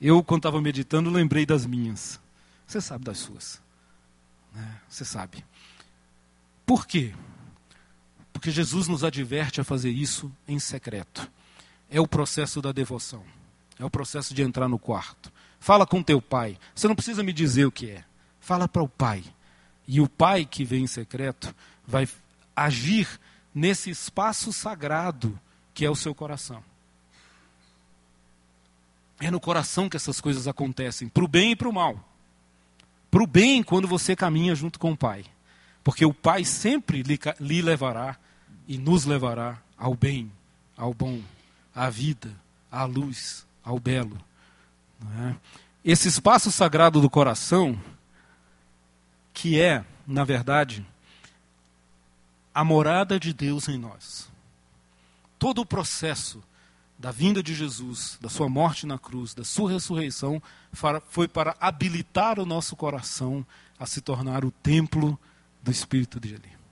Eu, 0.00 0.22
quando 0.22 0.40
estava 0.40 0.60
meditando, 0.60 1.10
lembrei 1.10 1.44
das 1.44 1.66
minhas. 1.66 2.20
Você 2.66 2.80
sabe 2.80 3.04
das 3.04 3.18
suas. 3.18 3.62
Né? 4.54 4.80
Você 4.88 5.04
sabe. 5.04 5.44
Por 6.64 6.86
quê? 6.86 7.12
Porque 8.44 8.52
Jesus 8.52 8.88
nos 8.88 9.02
adverte 9.02 9.62
a 9.62 9.64
fazer 9.64 9.88
isso 9.88 10.30
em 10.46 10.58
secreto. 10.58 11.26
É 11.88 11.98
o 11.98 12.06
processo 12.06 12.60
da 12.60 12.72
devoção. 12.72 13.24
É 13.78 13.84
o 13.86 13.88
processo 13.88 14.34
de 14.34 14.42
entrar 14.42 14.68
no 14.68 14.78
quarto. 14.78 15.32
Fala 15.58 15.86
com 15.86 16.02
teu 16.02 16.20
pai. 16.20 16.58
Você 16.74 16.86
não 16.86 16.94
precisa 16.94 17.22
me 17.22 17.32
dizer 17.32 17.64
o 17.64 17.72
que 17.72 17.88
é. 17.88 18.04
Fala 18.38 18.68
para 18.68 18.82
o 18.82 18.88
pai. 18.88 19.24
E 19.88 19.98
o 19.98 20.06
pai 20.06 20.44
que 20.44 20.62
vem 20.62 20.84
em 20.84 20.86
secreto 20.86 21.54
vai 21.86 22.06
agir 22.54 23.08
nesse 23.54 23.88
espaço 23.88 24.52
sagrado 24.52 25.40
que 25.72 25.86
é 25.86 25.90
o 25.90 25.96
seu 25.96 26.14
coração. 26.14 26.62
É 29.20 29.30
no 29.30 29.40
coração 29.40 29.88
que 29.88 29.96
essas 29.96 30.20
coisas 30.20 30.46
acontecem, 30.46 31.08
para 31.08 31.24
o 31.24 31.28
bem 31.28 31.52
e 31.52 31.56
para 31.56 31.70
o 31.70 31.72
mal. 31.72 31.98
Para 33.10 33.22
o 33.22 33.26
bem, 33.26 33.62
quando 33.62 33.88
você 33.88 34.14
caminha 34.14 34.54
junto 34.54 34.78
com 34.78 34.92
o 34.92 34.96
Pai. 34.98 35.24
Porque 35.82 36.04
o 36.04 36.12
Pai 36.12 36.44
sempre 36.44 37.02
lhe, 37.02 37.18
lhe 37.40 37.62
levará 37.62 38.18
e 38.66 38.78
nos 38.78 39.04
levará 39.04 39.58
ao 39.76 39.94
bem, 39.94 40.30
ao 40.76 40.94
bom, 40.94 41.20
à 41.74 41.90
vida, 41.90 42.30
à 42.70 42.84
luz, 42.84 43.46
ao 43.62 43.78
belo. 43.78 44.18
É? 45.20 45.34
Esse 45.84 46.08
espaço 46.08 46.50
sagrado 46.50 47.00
do 47.00 47.10
coração, 47.10 47.78
que 49.32 49.60
é, 49.60 49.84
na 50.06 50.24
verdade, 50.24 50.86
a 52.54 52.64
morada 52.64 53.18
de 53.18 53.32
Deus 53.32 53.68
em 53.68 53.76
nós. 53.76 54.28
Todo 55.38 55.60
o 55.60 55.66
processo 55.66 56.42
da 56.98 57.10
vinda 57.10 57.42
de 57.42 57.54
Jesus, 57.54 58.16
da 58.20 58.28
sua 58.28 58.48
morte 58.48 58.86
na 58.86 58.98
cruz, 58.98 59.34
da 59.34 59.44
sua 59.44 59.72
ressurreição, 59.72 60.42
foi 61.08 61.28
para 61.28 61.56
habilitar 61.60 62.38
o 62.38 62.46
nosso 62.46 62.76
coração 62.76 63.44
a 63.78 63.84
se 63.84 64.00
tornar 64.00 64.44
o 64.44 64.50
templo 64.50 65.18
do 65.62 65.70
Espírito 65.70 66.20
de 66.20 66.34
ali. 66.34 66.63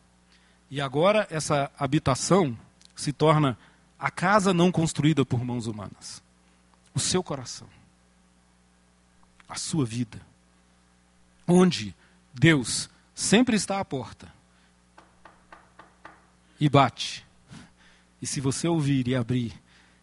E 0.72 0.80
agora 0.80 1.28
essa 1.30 1.70
habitação 1.78 2.58
se 2.96 3.12
torna 3.12 3.58
a 3.98 4.10
casa 4.10 4.54
não 4.54 4.72
construída 4.72 5.22
por 5.22 5.44
mãos 5.44 5.66
humanas. 5.66 6.22
O 6.94 6.98
seu 6.98 7.22
coração. 7.22 7.68
A 9.46 9.56
sua 9.56 9.84
vida. 9.84 10.18
Onde 11.46 11.94
Deus 12.32 12.88
sempre 13.14 13.54
está 13.54 13.80
à 13.80 13.84
porta 13.84 14.32
e 16.58 16.70
bate. 16.70 17.22
E 18.22 18.26
se 18.26 18.40
você 18.40 18.66
ouvir 18.66 19.06
e 19.08 19.14
abrir, 19.14 19.52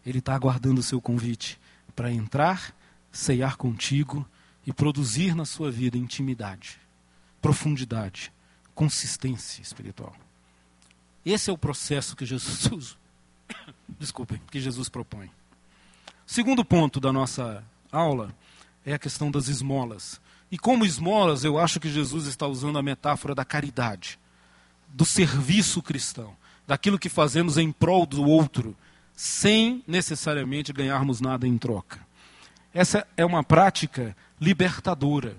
ele 0.06 0.20
está 0.20 0.36
aguardando 0.36 0.78
o 0.78 0.84
seu 0.84 1.00
convite 1.00 1.58
para 1.96 2.12
entrar, 2.12 2.72
ceiar 3.10 3.56
contigo 3.56 4.24
e 4.64 4.72
produzir 4.72 5.34
na 5.34 5.44
sua 5.44 5.68
vida 5.68 5.98
intimidade, 5.98 6.80
profundidade, 7.42 8.32
consistência 8.72 9.62
espiritual. 9.62 10.14
Esse 11.24 11.50
é 11.50 11.52
o 11.52 11.58
processo 11.58 12.16
que 12.16 12.24
Jesus, 12.24 12.96
desculpem, 13.98 14.40
que 14.50 14.60
Jesus 14.60 14.88
propõe. 14.88 15.30
Segundo 16.26 16.64
ponto 16.64 17.00
da 17.00 17.12
nossa 17.12 17.64
aula 17.90 18.34
é 18.84 18.94
a 18.94 18.98
questão 18.98 19.30
das 19.30 19.48
esmolas. 19.48 20.20
E 20.50 20.58
como 20.58 20.84
esmolas, 20.84 21.44
eu 21.44 21.58
acho 21.58 21.78
que 21.78 21.90
Jesus 21.90 22.26
está 22.26 22.46
usando 22.46 22.78
a 22.78 22.82
metáfora 22.82 23.34
da 23.34 23.44
caridade, 23.44 24.18
do 24.88 25.04
serviço 25.04 25.82
cristão 25.82 26.36
daquilo 26.70 27.00
que 27.00 27.08
fazemos 27.08 27.58
em 27.58 27.72
prol 27.72 28.06
do 28.06 28.22
outro, 28.24 28.76
sem 29.12 29.82
necessariamente 29.88 30.72
ganharmos 30.72 31.20
nada 31.20 31.44
em 31.44 31.58
troca. 31.58 31.98
Essa 32.72 33.04
é 33.16 33.24
uma 33.24 33.42
prática 33.42 34.16
libertadora. 34.40 35.34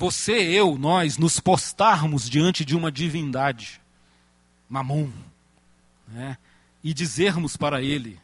Você, 0.00 0.32
eu, 0.32 0.78
nós 0.78 1.18
nos 1.18 1.38
postarmos 1.38 2.26
diante 2.26 2.64
de 2.64 2.74
uma 2.74 2.90
divindade, 2.90 3.82
Mamon, 4.66 5.10
né, 6.08 6.38
e 6.82 6.94
dizermos 6.94 7.54
para 7.54 7.82
ele 7.82 8.18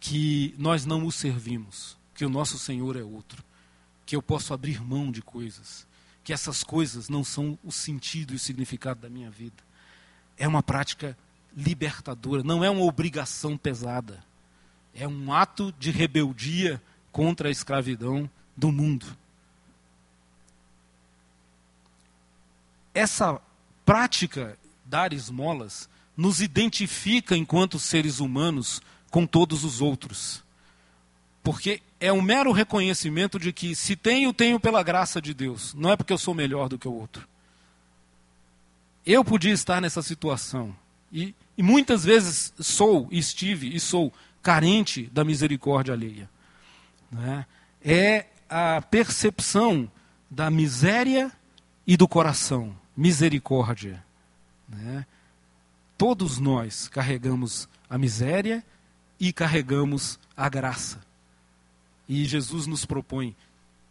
que 0.00 0.54
nós 0.56 0.86
não 0.86 1.04
o 1.04 1.12
servimos, 1.12 1.98
que 2.14 2.24
o 2.24 2.30
nosso 2.30 2.58
Senhor 2.58 2.96
é 2.96 3.02
outro, 3.02 3.44
que 4.06 4.16
eu 4.16 4.22
posso 4.22 4.54
abrir 4.54 4.82
mão 4.82 5.12
de 5.12 5.20
coisas, 5.20 5.86
que 6.24 6.32
essas 6.32 6.64
coisas 6.64 7.10
não 7.10 7.22
são 7.22 7.58
o 7.62 7.70
sentido 7.70 8.32
e 8.32 8.36
o 8.36 8.38
significado 8.38 9.02
da 9.02 9.10
minha 9.10 9.30
vida 9.30 9.62
é 10.38 10.48
uma 10.48 10.62
prática 10.62 11.14
libertadora, 11.54 12.42
não 12.42 12.64
é 12.64 12.70
uma 12.70 12.84
obrigação 12.84 13.58
pesada. 13.58 14.24
É 14.94 15.06
um 15.06 15.32
ato 15.32 15.70
de 15.78 15.90
rebeldia 15.90 16.82
contra 17.12 17.48
a 17.48 17.52
escravidão 17.52 18.28
do 18.56 18.72
mundo. 18.72 19.06
Essa 22.94 23.40
prática 23.84 24.58
dar 24.84 25.12
esmolas 25.12 25.88
nos 26.16 26.40
identifica 26.40 27.36
enquanto 27.36 27.78
seres 27.78 28.20
humanos 28.20 28.82
com 29.10 29.26
todos 29.26 29.64
os 29.64 29.80
outros. 29.80 30.42
Porque 31.42 31.82
é 31.98 32.12
um 32.12 32.22
mero 32.22 32.52
reconhecimento 32.52 33.38
de 33.38 33.52
que 33.52 33.74
se 33.74 33.96
tenho, 33.96 34.32
tenho 34.32 34.60
pela 34.60 34.82
graça 34.82 35.20
de 35.20 35.34
Deus, 35.34 35.74
não 35.74 35.90
é 35.90 35.96
porque 35.96 36.12
eu 36.12 36.18
sou 36.18 36.34
melhor 36.34 36.68
do 36.68 36.78
que 36.78 36.88
o 36.88 36.92
outro. 36.92 37.26
Eu 39.04 39.24
podia 39.24 39.52
estar 39.52 39.80
nessa 39.80 40.02
situação. 40.02 40.74
E, 41.12 41.34
e 41.56 41.62
muitas 41.62 42.04
vezes 42.04 42.52
sou, 42.60 43.08
estive 43.10 43.74
e 43.74 43.80
sou 43.80 44.12
carente 44.40 45.10
da 45.12 45.24
misericórdia 45.24 45.94
alheia. 45.94 46.30
Né? 47.10 47.46
É 47.84 48.26
a 48.48 48.80
percepção 48.82 49.90
da 50.30 50.50
miséria 50.50 51.32
e 51.86 51.96
do 51.96 52.06
coração. 52.06 52.74
Misericórdia. 52.96 54.04
Né? 54.68 55.06
Todos 55.96 56.38
nós 56.38 56.88
carregamos 56.88 57.68
a 57.88 57.96
miséria 57.96 58.64
e 59.18 59.32
carregamos 59.32 60.18
a 60.36 60.48
graça. 60.48 61.00
E 62.08 62.24
Jesus 62.24 62.66
nos 62.66 62.84
propõe: 62.84 63.36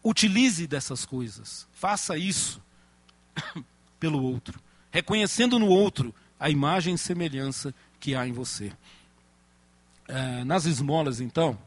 utilize 0.03 0.67
dessas 0.67 1.05
coisas, 1.05 1.67
faça 1.71 2.17
isso 2.17 2.61
pelo 3.99 4.21
outro 4.21 4.59
reconhecendo 4.91 5.57
no 5.57 5.67
outro 5.67 6.13
a 6.39 6.49
imagem 6.49 6.93
e 6.93 6.97
semelhança 6.97 7.73
que 7.99 8.13
há 8.13 8.27
em 8.27 8.33
você. 8.33 8.71
É, 10.07 10.43
nas 10.43 10.65
esmolas, 10.65 11.21
então, 11.21 11.57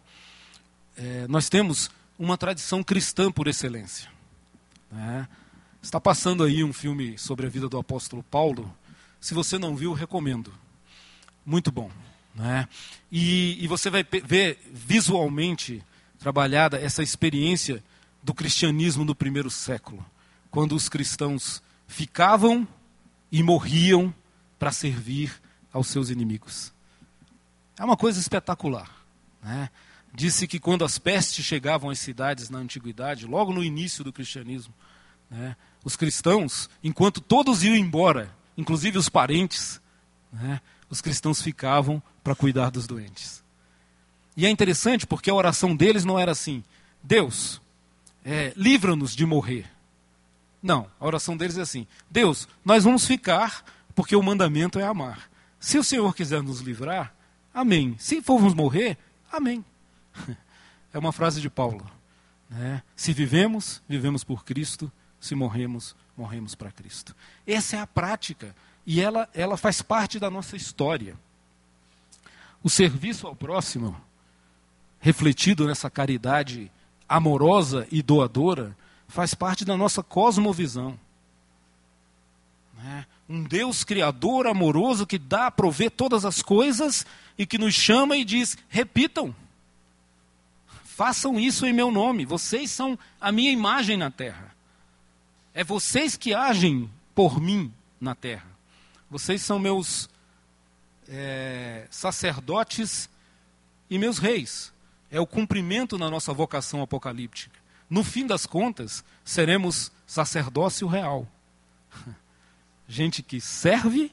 é, 0.97 1.27
nós 1.29 1.49
temos 1.49 1.91
uma 2.19 2.37
tradição 2.37 2.83
cristã 2.83 3.33
por 3.33 3.49
excelência. 3.49 4.11
Né? 4.93 5.27
Está 5.85 6.01
passando 6.01 6.43
aí 6.43 6.65
um 6.65 6.73
filme 6.73 7.19
sobre 7.19 7.45
a 7.45 7.49
vida 7.51 7.69
do 7.69 7.77
apóstolo 7.77 8.23
Paulo. 8.23 8.75
Se 9.21 9.35
você 9.35 9.59
não 9.59 9.77
viu, 9.77 9.93
recomendo. 9.93 10.51
Muito 11.45 11.71
bom. 11.71 11.91
Né? 12.35 12.67
E, 13.13 13.63
e 13.63 13.69
você 13.69 13.91
vai 13.91 14.03
ver 14.03 14.59
visualmente 14.73 15.83
trabalhada 16.19 16.79
essa 16.79 17.03
experiência 17.03 17.85
do 18.23 18.33
cristianismo 18.33 19.05
no 19.05 19.15
primeiro 19.15 19.51
século, 19.51 20.05
quando 20.51 20.75
os 20.75 20.89
cristãos 20.89 21.63
ficavam 21.87 22.67
e 23.31 23.43
morriam 23.43 24.13
para 24.59 24.73
servir 24.73 25.39
aos 25.71 25.89
seus 25.89 26.09
inimigos. 26.09 26.73
É 27.79 27.85
uma 27.85 27.97
coisa 27.97 28.19
espetacular. 28.19 28.91
Né? 29.43 29.69
Disse 30.15 30.49
que 30.49 30.59
quando 30.59 30.83
as 30.83 30.99
pestes 30.99 31.45
chegavam 31.45 31.91
às 31.91 31.99
cidades 31.99 32.49
na 32.49 32.59
antiguidade, 32.59 33.27
logo 33.27 33.53
no 33.53 33.63
início 33.63 34.03
do 34.03 34.15
cristianismo, 34.15 34.73
né, 35.35 35.57
os 35.85 35.97
cristãos, 35.97 36.71
enquanto 36.83 37.21
todos 37.21 37.65
iam 37.65 37.75
embora, 37.75 38.31
inclusive 38.57 38.97
os 38.97 39.09
parentes, 39.09 39.81
né, 40.33 40.61
os 40.89 41.01
cristãos 41.01 41.43
ficavam 41.43 42.01
para 42.23 42.37
cuidar 42.37 42.71
dos 42.71 42.87
doentes. 42.87 43.43
E 44.37 44.47
é 44.47 44.51
interessante 44.51 45.07
porque 45.07 45.29
a 45.29 45.35
oração 45.35 45.75
deles 45.75 46.05
não 46.05 46.19
era 46.19 46.33
assim: 46.33 46.63
Deus, 47.03 47.61
é, 48.25 48.53
livra-nos 48.57 49.15
de 49.15 49.27
morrer. 49.27 49.67
Não, 50.63 50.89
a 50.99 51.07
oração 51.07 51.37
deles 51.37 51.59
é 51.59 51.63
assim: 51.63 51.87
Deus, 52.09 52.49
nós 52.65 52.85
vamos 52.85 53.07
ficar 53.07 53.65
porque 53.95 54.17
o 54.17 54.23
mandamento 54.23 54.79
é 54.79 54.85
amar. 54.85 55.29
Se 55.59 55.79
o 55.79 55.85
Senhor 55.85 56.15
quiser 56.15 56.43
nos 56.43 56.61
livrar, 56.61 57.13
amém. 57.53 57.97
Se 57.99 58.23
formos 58.23 58.55
morrer, 58.55 58.97
amém. 59.31 59.65
É 60.93 60.99
uma 60.99 61.11
frase 61.11 61.41
de 61.41 61.51
Paulo. 61.51 61.85
Né? 62.49 62.81
Se 62.95 63.13
vivemos, 63.13 63.83
vivemos 63.89 64.23
por 64.23 64.45
Cristo 64.45 64.93
se 65.25 65.35
morremos, 65.35 65.97
morremos 66.15 66.55
para 66.55 66.71
Cristo. 66.71 67.17
Essa 67.47 67.77
é 67.77 67.81
a 67.81 67.87
prática 67.87 68.55
e 68.87 69.01
ela, 69.01 69.27
ela 69.33 69.57
faz 69.57 69.81
parte 69.81 70.19
da 70.19 70.31
nossa 70.31 70.55
história. 70.55 71.17
O 72.63 72.69
serviço 72.69 73.27
ao 73.27 73.35
próximo, 73.35 73.99
refletido 75.01 75.67
nessa 75.67 75.89
caridade 75.89 76.71
amorosa 77.09 77.89
e 77.91 78.03
doadora, 78.03 78.77
faz 79.09 79.33
parte 79.33 79.65
da 79.65 79.79
nossa 79.79 80.03
cosmovisão. 80.03 80.99
Né? 82.77 83.07
Um 83.27 83.45
Deus 83.45 83.83
criador, 83.83 84.47
amoroso, 84.47 85.07
que 85.07 85.19
dá 85.19 85.47
a 85.47 85.51
prover 85.51 85.91
todas 85.91 86.27
as 86.27 86.43
coisas 86.43 87.07
e 87.39 87.47
que 87.47 87.57
nos 87.57 87.75
chama 87.75 88.15
e 88.15 88.27
diz: 88.27 88.59
repitam, 88.69 89.35
façam 90.85 91.41
isso 91.41 91.65
em 91.65 91.73
meu 91.73 91.91
nome, 91.91 92.27
vocês 92.27 92.71
são 92.71 92.99
a 93.19 93.33
minha 93.33 93.51
imagem 93.51 93.97
na 93.97 94.11
terra. 94.11 94.54
É 95.55 95.63
vocês 95.63 96.17
que 96.17 96.35
agem 96.35 96.91
por 97.15 97.41
mim 97.41 97.73
na 98.01 98.13
terra. 98.13 98.51
Vocês 99.09 99.41
são 99.41 99.57
meus 99.57 100.11
é, 101.09 101.87
sacerdotes 101.91 103.09
e 103.89 103.97
meus 103.97 104.19
reis. 104.19 104.73
É 105.13 105.21
o 105.21 105.27
cumprimento 105.27 105.97
na 105.97 106.11
nossa 106.11 106.33
vocação 106.33 106.83
apocalíptica. 106.83 107.57
No 107.89 108.03
fim 108.03 108.27
das 108.27 108.47
contas, 108.47 109.05
seremos 109.25 109.93
sacerdócio 110.05 110.89
real. 110.89 111.29
Gente 112.89 113.23
que 113.23 113.41
serve, 113.41 114.13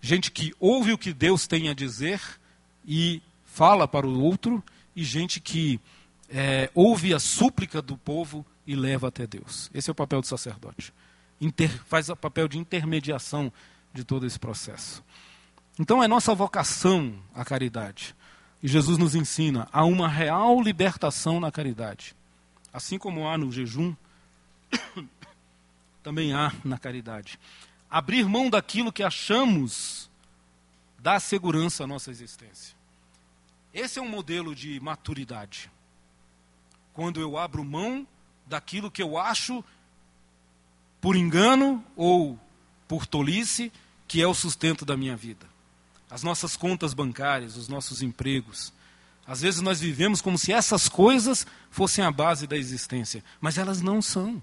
gente 0.00 0.30
que 0.30 0.54
ouve 0.58 0.92
o 0.92 0.96
que 0.96 1.12
Deus 1.12 1.46
tem 1.46 1.68
a 1.68 1.74
dizer 1.74 2.18
e 2.86 3.20
fala 3.44 3.86
para 3.86 4.06
o 4.06 4.22
outro, 4.22 4.64
e 4.96 5.04
gente 5.04 5.38
que 5.38 5.78
é, 6.30 6.70
ouve 6.74 7.12
a 7.12 7.18
súplica 7.18 7.82
do 7.82 7.98
povo 7.98 8.46
e 8.66 8.74
leva 8.74 9.08
até 9.08 9.26
Deus. 9.26 9.70
Esse 9.72 9.90
é 9.90 9.92
o 9.92 9.94
papel 9.94 10.20
do 10.20 10.26
sacerdote. 10.26 10.92
Inter, 11.40 11.70
faz 11.84 12.08
o 12.08 12.16
papel 12.16 12.46
de 12.46 12.58
intermediação 12.58 13.52
de 13.92 14.04
todo 14.04 14.26
esse 14.26 14.38
processo. 14.38 15.02
Então 15.78 16.02
é 16.02 16.08
nossa 16.08 16.34
vocação 16.34 17.14
a 17.34 17.44
caridade. 17.44 18.14
E 18.62 18.68
Jesus 18.68 18.98
nos 18.98 19.14
ensina 19.14 19.68
a 19.72 19.84
uma 19.84 20.08
real 20.08 20.60
libertação 20.60 21.40
na 21.40 21.50
caridade. 21.50 22.14
Assim 22.72 22.98
como 22.98 23.26
há 23.26 23.38
no 23.38 23.50
jejum, 23.50 23.94
também 26.02 26.32
há 26.34 26.52
na 26.62 26.78
caridade. 26.78 27.38
Abrir 27.88 28.28
mão 28.28 28.50
daquilo 28.50 28.92
que 28.92 29.02
achamos 29.02 30.10
dá 30.98 31.18
segurança 31.18 31.84
à 31.84 31.86
nossa 31.86 32.10
existência. 32.10 32.76
Esse 33.72 33.98
é 33.98 34.02
um 34.02 34.08
modelo 34.08 34.54
de 34.54 34.78
maturidade. 34.80 35.70
Quando 36.92 37.20
eu 37.20 37.38
abro 37.38 37.64
mão 37.64 38.06
daquilo 38.50 38.90
que 38.90 39.02
eu 39.02 39.16
acho 39.16 39.64
por 41.00 41.16
engano 41.16 41.82
ou 41.96 42.38
por 42.86 43.06
tolice 43.06 43.72
que 44.06 44.20
é 44.20 44.26
o 44.26 44.34
sustento 44.34 44.84
da 44.84 44.96
minha 44.96 45.16
vida. 45.16 45.46
As 46.10 46.24
nossas 46.24 46.56
contas 46.56 46.92
bancárias, 46.92 47.56
os 47.56 47.68
nossos 47.68 48.02
empregos. 48.02 48.72
Às 49.24 49.40
vezes 49.40 49.60
nós 49.60 49.80
vivemos 49.80 50.20
como 50.20 50.36
se 50.36 50.52
essas 50.52 50.88
coisas 50.88 51.46
fossem 51.70 52.04
a 52.04 52.10
base 52.10 52.48
da 52.48 52.56
existência, 52.56 53.22
mas 53.40 53.56
elas 53.56 53.80
não 53.80 54.02
são. 54.02 54.42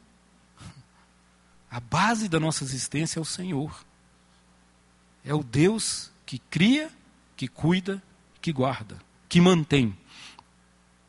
A 1.70 1.82
base 1.82 2.30
da 2.30 2.40
nossa 2.40 2.64
existência 2.64 3.20
é 3.20 3.22
o 3.22 3.26
Senhor. 3.26 3.86
É 5.26 5.34
o 5.34 5.44
Deus 5.44 6.10
que 6.26 6.40
cria, 6.40 6.90
que 7.36 7.50
cuida, 7.50 8.02
que 8.42 8.54
guarda, 8.54 8.98
que 9.28 9.42
mantém. 9.42 9.98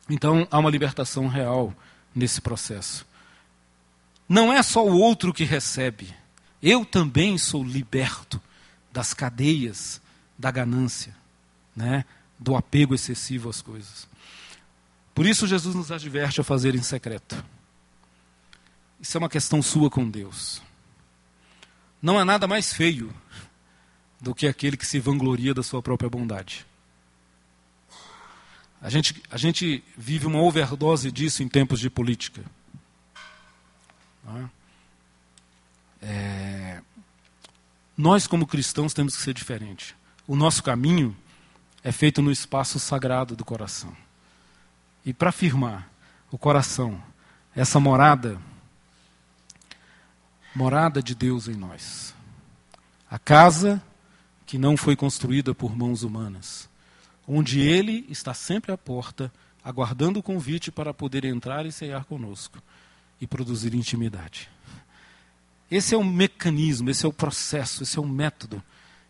Então 0.09 0.45
há 0.51 0.59
uma 0.59 0.69
libertação 0.69 1.29
real 1.29 1.73
nesse 2.19 2.41
processo. 2.41 3.07
Não 4.27 4.53
é 4.53 4.61
só 4.61 4.85
o 4.85 4.99
outro 4.99 5.33
que 5.33 5.43
recebe, 5.43 6.13
eu 6.61 6.85
também 6.85 7.37
sou 7.37 7.63
liberto 7.63 8.39
das 8.91 9.13
cadeias 9.13 10.01
da 10.37 10.51
ganância, 10.51 11.15
né? 11.75 12.05
do 12.37 12.55
apego 12.55 12.93
excessivo 12.93 13.49
às 13.49 13.61
coisas. 13.61 14.07
Por 15.13 15.25
isso, 15.25 15.47
Jesus 15.47 15.75
nos 15.75 15.91
adverte 15.91 16.39
a 16.39 16.43
fazer 16.43 16.75
em 16.75 16.81
secreto. 16.81 17.43
Isso 19.01 19.17
é 19.17 19.19
uma 19.19 19.29
questão 19.29 19.61
sua 19.61 19.89
com 19.89 20.09
Deus. 20.09 20.61
Não 22.01 22.17
há 22.17 22.23
nada 22.23 22.47
mais 22.47 22.71
feio 22.71 23.13
do 24.21 24.33
que 24.33 24.47
aquele 24.47 24.77
que 24.77 24.85
se 24.85 24.99
vangloria 24.99 25.53
da 25.53 25.63
sua 25.63 25.81
própria 25.81 26.09
bondade. 26.09 26.65
A 28.81 28.89
gente, 28.89 29.21
a 29.29 29.37
gente 29.37 29.83
vive 29.97 30.25
uma 30.25 30.41
overdose 30.41 31.11
disso 31.11 31.43
em 31.43 31.49
tempos 31.49 31.79
de 31.79 31.89
política. 31.89 32.43
É? 34.27 34.49
é, 36.01 36.81
nós, 37.97 38.25
como 38.25 38.47
cristãos, 38.47 38.93
temos 38.93 39.17
que 39.17 39.21
ser 39.21 39.33
diferentes. 39.33 39.93
O 40.25 40.35
nosso 40.35 40.63
caminho 40.63 41.15
é 41.83 41.91
feito 41.91 42.21
no 42.21 42.31
espaço 42.31 42.79
sagrado 42.79 43.35
do 43.35 43.43
coração. 43.43 43.95
E 45.05 45.13
para 45.13 45.29
afirmar 45.29 45.89
o 46.31 46.37
coração, 46.37 47.01
essa 47.53 47.79
morada, 47.79 48.39
morada 50.55 51.03
de 51.03 51.15
Deus 51.15 51.47
em 51.47 51.55
nós. 51.55 52.13
A 53.11 53.19
casa 53.19 53.81
que 54.45 54.57
não 54.57 54.77
foi 54.77 54.95
construída 54.95 55.53
por 55.53 55.75
mãos 55.75 56.03
humanas 56.03 56.68
onde 57.31 57.59
ele 57.59 58.07
está 58.09 58.33
sempre 58.33 58.71
à 58.71 58.77
porta, 58.77 59.31
aguardando 59.63 60.19
o 60.19 60.23
convite 60.23 60.71
para 60.71 60.91
poder 60.91 61.23
entrar 61.25 61.63
e 61.63 61.71
cear 61.71 62.03
conosco 62.05 62.57
e 63.21 63.27
produzir 63.27 63.75
intimidade. 63.75 64.49
Esse 65.69 65.93
é 65.93 65.97
o 65.97 66.03
mecanismo, 66.03 66.89
esse 66.89 67.05
é 67.05 67.07
o 67.07 67.13
processo, 67.13 67.83
esse 67.83 67.99
é 67.99 68.01
o 68.01 68.07
método, 68.07 68.63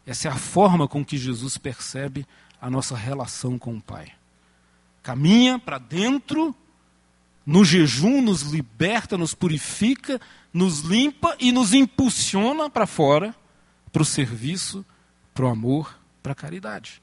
essa 0.06 0.28
é 0.28 0.32
a 0.32 0.36
forma 0.36 0.86
com 0.86 1.06
que 1.06 1.18
Jesus 1.18 1.58
percebe 1.58 2.28
a 2.62 2.70
nossa 2.70 2.94
relação 2.94 3.58
com 3.58 3.78
o 3.78 3.82
Pai. 3.82 4.12
Caminha 5.02 5.58
para 5.58 5.78
dentro, 5.78 6.54
no 7.46 7.64
jejum, 7.64 8.22
nos 8.22 8.42
liberta, 8.42 9.18
nos 9.18 9.34
purifica, 9.34 10.20
nos 10.54 10.82
limpa 10.82 11.38
e 11.40 11.54
nos 11.54 11.74
impulsiona 11.74 12.70
para 12.70 12.86
fora, 12.86 13.34
para 13.94 14.02
o 14.02 14.06
serviço, 14.06 14.86
para 15.34 15.46
o 15.46 15.48
amor, 15.48 15.98
para 16.22 16.34
a 16.34 16.36
caridade. 16.36 17.02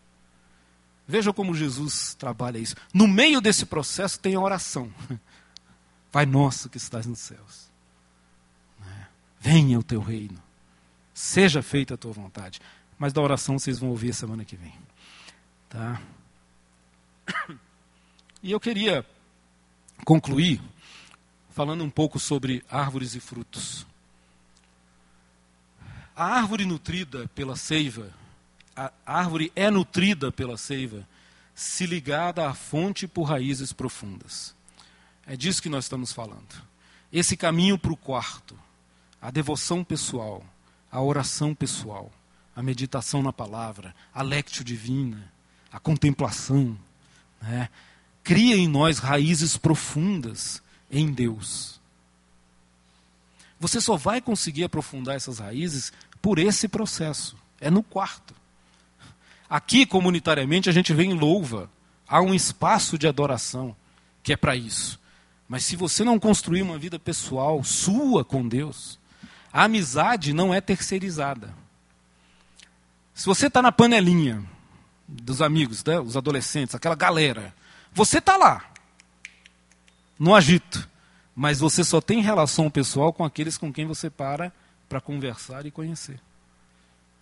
Veja 1.07 1.33
como 1.33 1.55
Jesus 1.55 2.15
trabalha 2.15 2.59
isso. 2.59 2.75
No 2.93 3.07
meio 3.07 3.41
desse 3.41 3.65
processo 3.65 4.19
tem 4.19 4.35
a 4.35 4.41
oração. 4.41 4.93
Pai 6.11 6.27
nosso 6.27 6.69
que 6.69 6.79
estás 6.79 7.07
nos 7.07 7.21
céus. 7.21 7.71
Né? 8.81 9.09
Venha 9.39 9.79
o 9.79 9.83
teu 9.83 10.01
reino. 10.01 10.43
Seja 11.15 11.63
feita 11.63 11.95
a 11.95 11.97
tua 11.97 12.13
vontade. 12.13 12.61
Mas 12.99 13.13
da 13.13 13.21
oração 13.21 13.59
vocês 13.59 13.79
vão 13.79 13.91
ouvir 13.91 14.13
semana 14.15 14.45
que 14.45 14.57
vem. 14.57 14.75
Tá? 15.69 16.01
E 18.43 18.53
eu 18.53 18.61
queria 18.61 19.05
concluir 20.05 20.61
falando 21.51 21.83
um 21.83 21.91
pouco 21.91 22.21
sobre 22.21 22.63
árvores 22.71 23.17
e 23.17 23.21
frutos. 23.21 23.87
A 26.15 26.27
árvore 26.27 26.65
nutrida 26.65 27.29
pela 27.35 27.57
seiva 27.57 28.13
a 28.77 28.93
árvore 29.07 29.51
é 29.57 29.71
nutrida 29.71 30.31
pela 30.31 30.59
seiva 30.59 31.07
se 31.55 31.87
ligada 31.87 32.47
à 32.47 32.53
fonte 32.53 33.09
por 33.09 33.25
raízes 33.25 33.73
profundas. 33.73 34.55
É 35.27 35.35
disso 35.37 35.63
que 35.63 35.71
nós 35.71 35.87
estamos 35.87 36.13
falando. 36.13 36.63
Esse 37.11 37.37
caminho 37.37 37.79
para 37.79 37.93
o 37.93 37.97
quarto, 37.97 38.57
a 39.21 39.31
devoção 39.31 39.83
pessoal, 39.83 40.45
a 40.93 41.01
oração 41.01 41.55
pessoal, 41.55 42.13
a 42.55 42.63
meditação 42.63 43.23
na 43.23 43.33
palavra, 43.33 43.95
a 44.15 44.23
lectio 44.23 44.63
divina, 44.63 45.33
a 45.73 45.81
contemplação, 45.81 46.79
né? 47.41 47.71
cria 48.23 48.57
em 48.57 48.69
nós 48.69 48.99
raízes 48.99 49.57
profundas 49.57 50.63
em 50.91 51.11
Deus. 51.11 51.81
Você 53.59 53.81
só 53.81 53.97
vai 53.97 54.21
conseguir 54.21 54.65
aprofundar 54.65 55.17
essas 55.17 55.39
raízes 55.39 55.93
por 56.21 56.39
esse 56.39 56.69
processo. 56.69 57.37
É 57.59 57.71
no 57.71 57.83
quarto. 57.83 58.35
Aqui, 59.49 59.87
comunitariamente, 59.87 60.69
a 60.69 60.73
gente 60.73 60.93
vem 60.93 61.13
em 61.13 61.19
louva. 61.19 61.71
Há 62.09 62.21
um 62.21 62.35
espaço 62.35 62.99
de 62.99 63.07
adoração 63.07 63.77
que 64.23 64.33
é 64.33 64.37
para 64.37 64.57
isso. 64.57 64.99
Mas 65.49 65.65
se 65.65 65.77
você 65.77 66.03
não 66.03 66.19
construir 66.19 66.63
uma 66.63 66.79
vida 66.79 66.99
pessoal 66.99 67.63
sua 67.63 68.25
com 68.25 68.47
Deus, 68.47 68.99
a 69.53 69.65
amizade 69.65 70.33
não 70.33 70.53
é 70.53 70.61
terceirizada. 70.61 71.55
Se 73.15 73.27
você 73.27 73.47
está 73.47 73.63
na 73.63 73.73
panelinha 73.73 74.45
dos 75.07 75.41
amigos, 75.41 75.85
né, 75.85 75.99
os 76.01 76.17
adolescentes, 76.17 76.75
aquela 76.75 76.97
galera, 76.97 77.55
você 77.93 78.19
está 78.19 78.37
lá, 78.37 78.65
no 80.19 80.35
agito, 80.35 80.89
mas 81.35 81.61
você 81.61 81.85
só 81.85 82.01
tem 82.01 82.21
relação 82.21 82.71
pessoal 82.71 83.13
com 83.13 83.25
aqueles 83.25 83.57
com 83.57 83.73
quem 83.73 83.87
você 83.87 84.11
para 84.11 84.53
para 84.89 85.01
conversar 85.01 85.67
e 85.67 85.71
conhecer. 85.71 86.21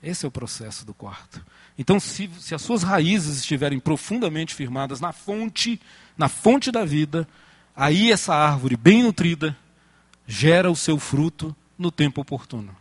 Esse 0.04 0.26
é 0.26 0.28
o 0.28 0.30
processo 0.30 0.84
do 0.84 0.92
quarto. 0.92 1.44
Então, 1.78 1.98
se, 1.98 2.30
se 2.38 2.54
as 2.54 2.60
suas 2.60 2.82
raízes 2.82 3.38
estiverem 3.38 3.80
profundamente 3.80 4.54
firmadas 4.54 5.00
na 5.00 5.12
fonte, 5.12 5.80
na 6.16 6.28
fonte 6.28 6.70
da 6.70 6.84
vida, 6.84 7.26
aí 7.74 8.12
essa 8.12 8.34
árvore 8.34 8.76
bem 8.76 9.02
nutrida 9.02 9.56
gera 10.26 10.70
o 10.70 10.76
seu 10.76 10.98
fruto 10.98 11.56
no 11.78 11.90
tempo 11.90 12.20
oportuno. 12.20 12.76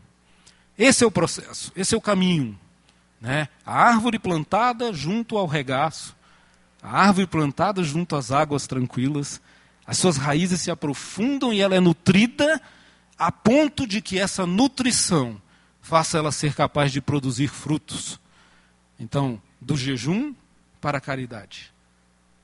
Esse 0.78 1.06
é 1.06 1.08
o 1.08 1.12
processo, 1.12 1.72
esse 1.76 1.96
é 1.96 1.98
o 1.98 2.02
caminho. 2.02 2.60
Né? 3.22 3.48
A 3.66 3.74
árvore 3.74 4.20
plantada 4.20 4.92
junto 4.92 5.38
ao 5.38 5.48
regaço, 5.48 6.14
a 6.82 7.08
árvore 7.08 7.26
plantada 7.26 7.82
junto 7.84 8.18
às 8.18 8.32
águas 8.32 8.68
tranquilas, 8.68 9.42
as 9.88 9.98
suas 9.98 10.18
raízes 10.18 10.60
se 10.60 10.70
aprofundam 10.70 11.54
e 11.54 11.62
ela 11.62 11.74
é 11.74 11.80
nutrida 11.80 12.62
a 13.18 13.32
ponto 13.32 13.88
de 13.88 14.02
que 14.02 14.20
essa 14.20 14.46
nutrição 14.46 15.42
faça 15.84 16.18
ela 16.18 16.32
ser 16.32 16.56
capaz 16.56 16.92
de 16.92 17.02
produzir 17.02 17.50
frutos. 17.50 18.20
Então, 18.98 19.40
do 19.60 19.76
jejum 19.76 20.34
para 20.80 20.98
a 20.98 21.02
caridade, 21.02 21.72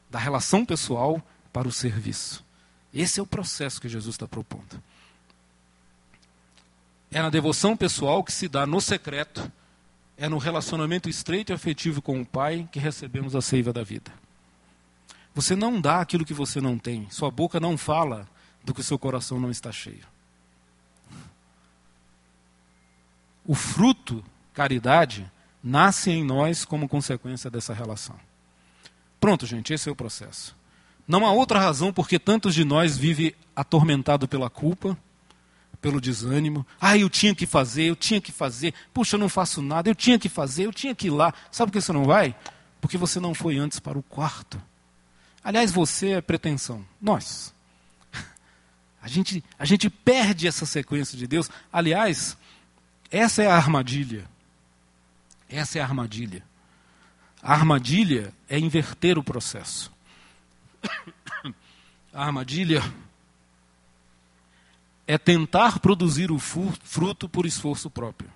da 0.09 0.19
relação 0.19 0.65
pessoal 0.65 1.25
para 1.51 1.67
o 1.67 1.71
serviço. 1.71 2.43
Esse 2.93 3.19
é 3.19 3.23
o 3.23 3.25
processo 3.25 3.79
que 3.79 3.87
Jesus 3.87 4.15
está 4.15 4.27
propondo. 4.27 4.83
É 7.09 7.21
na 7.21 7.29
devoção 7.29 7.75
pessoal 7.77 8.23
que 8.23 8.31
se 8.31 8.47
dá 8.47 8.67
no 8.67 8.81
secreto, 8.81 9.49
é 10.17 10.27
no 10.27 10.37
relacionamento 10.37 11.09
estreito 11.09 11.51
e 11.51 11.55
afetivo 11.55 12.01
com 12.01 12.21
o 12.21 12.25
Pai 12.25 12.67
que 12.71 12.77
recebemos 12.77 13.35
a 13.35 13.41
seiva 13.41 13.71
da 13.71 13.83
vida. 13.83 14.11
Você 15.33 15.55
não 15.55 15.79
dá 15.79 16.01
aquilo 16.01 16.25
que 16.25 16.33
você 16.33 16.59
não 16.59 16.77
tem, 16.77 17.09
sua 17.09 17.31
boca 17.31 17.57
não 17.59 17.77
fala 17.77 18.27
do 18.63 18.73
que 18.73 18.83
seu 18.83 18.99
coração 18.99 19.39
não 19.39 19.49
está 19.49 19.71
cheio. 19.71 20.05
O 23.49 23.55
fruto, 23.55 24.23
caridade, 24.53 25.25
nasce 25.63 26.11
em 26.11 26.23
nós 26.23 26.63
como 26.63 26.87
consequência 26.87 27.49
dessa 27.49 27.73
relação. 27.73 28.15
Pronto, 29.19 29.47
gente, 29.47 29.73
esse 29.73 29.89
é 29.89 29.91
o 29.91 29.95
processo. 29.95 30.55
Não 31.07 31.25
há 31.25 31.31
outra 31.31 31.59
razão 31.59 31.91
porque 31.91 32.19
tantos 32.19 32.53
de 32.53 32.63
nós 32.63 32.95
vivem 32.95 33.33
atormentado 33.55 34.27
pela 34.27 34.51
culpa, 34.51 34.95
pelo 35.81 35.99
desânimo. 35.99 36.63
Ah, 36.79 36.95
eu 36.95 37.09
tinha 37.09 37.33
que 37.33 37.47
fazer, 37.47 37.85
eu 37.85 37.95
tinha 37.95 38.21
que 38.21 38.31
fazer. 38.31 38.71
Puxa, 38.93 39.15
eu 39.15 39.19
não 39.19 39.27
faço 39.27 39.63
nada, 39.63 39.89
eu 39.89 39.95
tinha 39.95 40.19
que 40.19 40.29
fazer, 40.29 40.67
eu 40.67 40.71
tinha 40.71 40.93
que 40.93 41.07
ir 41.07 41.09
lá. 41.09 41.33
Sabe 41.51 41.71
por 41.71 41.79
que 41.79 41.81
você 41.81 41.91
não 41.91 42.05
vai? 42.05 42.35
Porque 42.79 42.99
você 42.99 43.19
não 43.19 43.33
foi 43.33 43.57
antes 43.57 43.79
para 43.79 43.97
o 43.97 44.03
quarto. 44.03 44.61
Aliás, 45.43 45.71
você 45.71 46.09
é 46.11 46.21
pretensão. 46.21 46.85
Nós. 47.01 47.51
A 49.01 49.07
gente, 49.07 49.43
a 49.57 49.65
gente 49.65 49.89
perde 49.89 50.47
essa 50.47 50.67
sequência 50.67 51.17
de 51.17 51.25
Deus. 51.25 51.49
Aliás, 51.73 52.37
essa 53.11 53.43
é 53.43 53.47
a 53.47 53.55
armadilha. 53.55 54.29
Essa 55.47 55.79
é 55.79 55.81
a 55.81 55.85
armadilha. 55.85 56.43
A 57.41 57.53
armadilha 57.53 58.33
é 58.47 58.59
inverter 58.59 59.17
o 59.17 59.23
processo. 59.23 59.91
A 62.13 62.25
armadilha 62.25 62.81
é 65.07 65.17
tentar 65.17 65.79
produzir 65.79 66.31
o 66.31 66.37
fruto 66.37 67.29
por 67.29 67.45
esforço 67.45 67.89
próprio. 67.89 68.29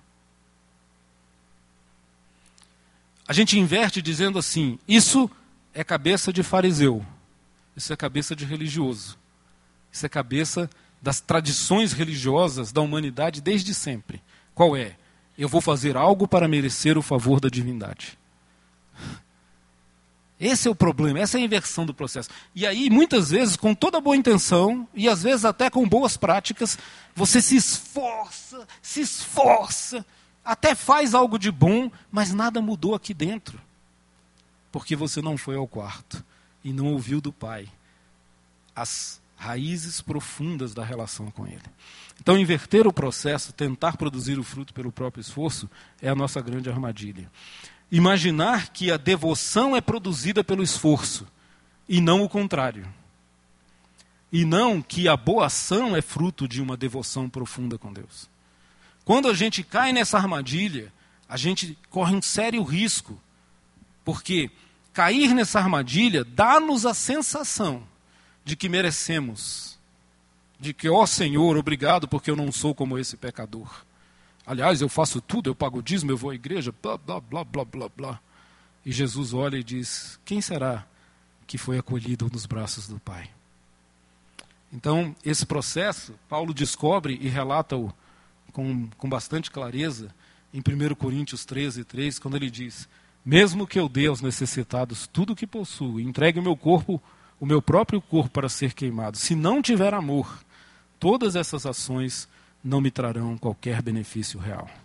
A 3.28 3.34
gente 3.34 3.60
inverte 3.60 4.02
dizendo 4.02 4.40
assim: 4.40 4.80
isso 4.88 5.30
é 5.74 5.84
cabeça 5.84 6.34
de 6.34 6.44
fariseu, 6.44 7.06
isso 7.76 7.92
é 7.94 7.96
cabeça 7.96 8.36
de 8.36 8.46
religioso, 8.46 9.18
isso 9.92 10.06
é 10.06 10.10
cabeça 10.10 10.70
das 11.02 11.20
tradições 11.20 11.94
religiosas 11.94 12.72
da 12.72 12.82
humanidade 12.82 13.42
desde 13.42 13.74
sempre. 13.74 14.22
Qual 14.54 14.76
é? 14.76 14.95
Eu 15.38 15.49
vou 15.49 15.62
fazer 15.62 15.97
algo 15.97 16.28
para 16.28 16.47
merecer 16.47 16.97
o 16.97 17.01
favor 17.01 17.39
da 17.39 17.49
divindade. 17.49 18.18
Esse 20.39 20.68
é 20.68 20.72
o 20.72 20.76
problema, 20.76 21.20
essa 21.20 21.38
é 21.38 21.41
a 21.41 21.43
inversão 21.43 21.86
do 21.86 21.93
processo. 21.93 22.30
E 22.54 22.68
aí, 22.68 22.89
muitas 22.89 23.30
vezes, 23.30 23.56
com 23.56 23.74
toda 23.74 24.01
boa 24.01 24.16
intenção, 24.16 24.88
e 24.93 25.08
às 25.08 25.24
vezes 25.24 25.45
até 25.45 25.70
com 25.70 25.88
boas 25.88 26.18
práticas, 26.18 26.78
você 27.16 27.41
se 27.41 27.56
esforça, 27.56 28.68
se 28.82 28.99
esforça, 28.99 30.06
até 30.43 30.76
faz 30.76 31.14
algo 31.14 31.39
de 31.39 31.49
bom, 31.49 31.89
mas 32.12 32.34
nada 32.34 32.62
mudou 32.62 32.93
aqui 32.93 33.14
dentro. 33.14 33.60
Porque 34.72 34.95
você 34.95 35.22
não 35.22 35.38
foi 35.38 35.56
ao 35.56 35.68
quarto 35.68 36.24
e 36.64 36.74
não 36.74 36.88
ouviu 36.88 37.22
do 37.22 37.32
Pai 37.32 37.70
as 38.76 39.22
raízes 39.38 40.01
profundas 40.01 40.74
da 40.74 40.84
relação 40.84 41.30
com 41.32 41.45
Ele. 41.45 41.62
Então, 42.20 42.38
inverter 42.38 42.88
o 42.88 42.93
processo, 42.93 43.51
tentar 43.51 43.97
produzir 43.97 44.39
o 44.39 44.43
fruto 44.43 44.74
pelo 44.74 44.91
próprio 44.91 45.22
esforço, 45.22 45.70
é 46.01 46.09
a 46.09 46.16
nossa 46.16 46.41
grande 46.41 46.70
armadilha. 46.70 47.30
Imaginar 47.91 48.70
que 48.70 48.89
a 48.91 48.97
devoção 48.97 49.76
é 49.76 49.82
produzida 49.82 50.43
pelo 50.43 50.64
esforço 50.64 51.28
e 51.88 51.99
não 51.99 52.24
o 52.24 52.30
contrário. 52.30 52.88
E 54.32 54.45
não 54.45 54.82
que 54.82 55.07
a 55.07 55.16
boa 55.16 55.45
ação 55.45 55.95
é 55.95 56.01
fruto 56.01 56.47
de 56.47 56.61
uma 56.61 56.76
devoção 56.76 57.30
profunda 57.30 57.78
com 57.78 57.93
Deus. 57.93 58.28
Quando 59.05 59.28
a 59.28 59.34
gente 59.34 59.64
cai 59.64 59.93
nessa 59.93 60.18
armadilha, 60.18 60.91
a 61.28 61.38
gente 61.38 61.78
corre 61.89 62.16
um 62.16 62.22
sério 62.22 62.64
risco, 62.64 63.20
porque 64.03 64.49
cair 64.91 65.34
nessa 65.34 65.59
armadilha 65.59 66.24
dá-nos 66.24 66.86
a 66.86 66.93
sensação 66.93 67.84
de 68.45 68.55
que 68.55 68.70
merecemos. 68.70 69.78
De 70.64 70.74
que, 70.74 70.88
ó 70.88 71.01
oh, 71.01 71.05
Senhor, 71.05 71.57
obrigado 71.57 72.07
porque 72.07 72.32
eu 72.32 72.38
não 72.38 72.49
sou 72.49 72.74
como 72.74 72.97
esse 72.97 73.18
pecador. 73.18 73.84
Aliás, 74.47 74.80
eu 74.80 74.88
faço 74.88 75.20
tudo, 75.20 75.49
eu 75.49 75.53
pago 75.53 75.84
dízimo, 75.84 76.11
eu 76.11 76.16
vou 76.16 76.30
à 76.30 76.36
igreja, 76.36 76.74
blá, 76.82 76.97
blá, 76.97 77.20
blá, 77.20 77.43
blá, 77.43 77.66
blá, 77.66 77.89
blá. 77.89 78.20
E 78.86 78.89
Jesus 78.89 79.34
olha 79.34 79.57
e 79.57 79.64
diz: 79.64 80.18
Quem 80.24 80.39
será 80.39 80.88
que 81.45 81.57
foi 81.57 81.78
acolhido 81.78 82.30
nos 82.32 82.45
braços 82.45 82.88
do 82.88 82.97
Pai? 82.97 83.30
Então, 84.72 85.14
esse 85.26 85.45
processo, 85.45 86.16
Paulo 86.30 86.53
descobre 86.53 87.20
e 87.22 87.28
relata-o 87.28 87.93
com, 88.53 88.88
com 88.97 89.09
bastante 89.09 89.51
clareza 89.51 90.16
em 90.53 90.59
1 90.61 90.95
Coríntios 90.95 91.43
13, 91.43 91.84
3, 91.84 92.20
quando 92.20 92.38
ele 92.38 92.49
diz: 92.49 92.88
Mesmo 93.26 93.68
que 93.68 93.78
eu 93.78 93.89
dê 93.89 94.07
aos 94.07 94.22
necessitados 94.22 95.07
tudo 95.07 95.34
o 95.34 95.36
que 95.36 95.45
possuo, 95.45 95.99
entregue 95.99 96.39
o 96.39 96.43
meu 96.43 96.55
corpo 96.55 97.03
o 97.43 97.45
meu 97.45 97.61
próprio 97.61 97.99
corpo 97.99 98.30
para 98.30 98.47
ser 98.47 98.74
queimado, 98.74 99.18
se 99.18 99.36
não 99.36 99.61
tiver 99.61 99.93
amor, 99.93 100.39
todas 101.04 101.36
essas 101.36 101.66
ações 101.66 102.30
não 102.64 102.80
me 102.80 102.89
trarão 102.89 103.38
qualquer 103.38 103.82
benefício 103.82 104.39
real. 104.39 104.70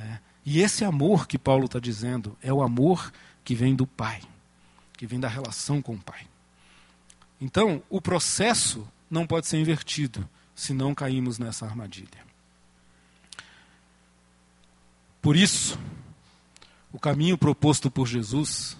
É. 0.00 0.18
E 0.44 0.60
esse 0.60 0.84
amor 0.84 1.26
que 1.26 1.38
Paulo 1.38 1.66
está 1.66 1.78
dizendo 1.78 2.36
é 2.42 2.52
o 2.52 2.62
amor 2.62 3.12
que 3.44 3.54
vem 3.54 3.74
do 3.74 3.86
Pai, 3.86 4.20
que 4.96 5.06
vem 5.06 5.18
da 5.20 5.28
relação 5.28 5.80
com 5.80 5.94
o 5.94 6.00
Pai. 6.00 6.26
Então, 7.40 7.82
o 7.88 8.00
processo 8.00 8.86
não 9.08 9.26
pode 9.26 9.46
ser 9.46 9.58
invertido, 9.58 10.28
se 10.54 10.74
não 10.74 10.94
caímos 10.94 11.38
nessa 11.38 11.64
armadilha. 11.64 12.24
Por 15.22 15.36
isso, 15.36 15.78
o 16.92 16.98
caminho 16.98 17.38
proposto 17.38 17.90
por 17.90 18.06
Jesus 18.06 18.76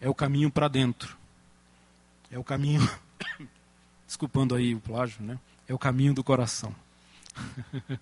é 0.00 0.08
o 0.08 0.14
caminho 0.14 0.50
para 0.50 0.68
dentro. 0.68 1.16
É 2.30 2.38
o 2.38 2.44
caminho, 2.44 2.88
desculpando 4.10 4.56
aí 4.56 4.74
o 4.74 4.80
plágio, 4.80 5.22
né? 5.22 5.38
É 5.68 5.72
o 5.72 5.78
caminho 5.78 6.12
do 6.12 6.24
coração. 6.24 6.74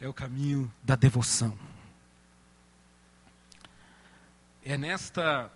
é 0.00 0.06
o 0.06 0.12
caminho 0.12 0.72
da 0.84 0.94
devoção. 0.94 1.58
É 4.64 4.78
nesta 4.78 5.50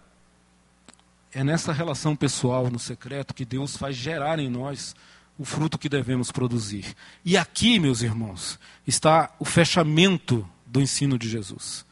é 1.31 1.45
nessa 1.45 1.73
relação 1.73 2.17
pessoal 2.17 2.69
no 2.69 2.81
secreto 2.81 3.33
que 3.33 3.45
Deus 3.45 3.77
faz 3.77 3.95
gerar 3.95 4.41
em 4.41 4.51
nós 4.51 4.97
o 5.39 5.45
fruto 5.45 5.79
que 5.79 5.89
devemos 5.89 6.33
produzir. 6.33 6.97
E 7.25 7.37
aqui, 7.37 7.79
meus 7.79 8.03
irmãos, 8.03 8.59
está 8.85 9.33
o 9.39 9.45
fechamento 9.45 10.45
do 10.67 10.81
ensino 10.81 11.17
de 11.17 11.29
Jesus. 11.29 11.87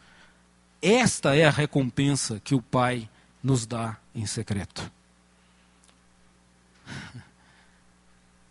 Esta 0.82 1.36
é 1.36 1.44
a 1.44 1.51
recompensa 1.51 2.40
que 2.40 2.57
o 2.57 2.62
Pai 2.62 3.09
nos 3.40 3.66
dá 3.66 3.96
em 4.12 4.26
secreto. 4.26 4.97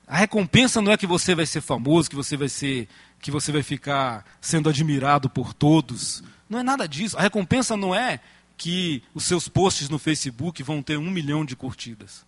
A 0.07 0.15
recompensa 0.15 0.81
não 0.81 0.91
é 0.91 0.97
que 0.97 1.05
você 1.05 1.35
vai 1.35 1.45
ser 1.45 1.59
famoso, 1.59 2.09
que 2.09 2.15
você 2.15 2.37
vai 2.37 2.47
ser, 2.47 2.87
que 3.19 3.29
você 3.29 3.51
vai 3.51 3.61
ficar 3.61 4.25
sendo 4.39 4.69
admirado 4.69 5.29
por 5.29 5.53
todos. 5.53 6.23
Não 6.49 6.59
é 6.59 6.63
nada 6.63 6.87
disso. 6.87 7.17
A 7.17 7.21
recompensa 7.21 7.75
não 7.75 7.93
é 7.93 8.21
que 8.55 9.03
os 9.13 9.25
seus 9.25 9.49
posts 9.49 9.89
no 9.89 9.99
Facebook 9.99 10.63
vão 10.63 10.81
ter 10.81 10.97
um 10.97 11.11
milhão 11.11 11.43
de 11.43 11.57
curtidas. 11.57 12.25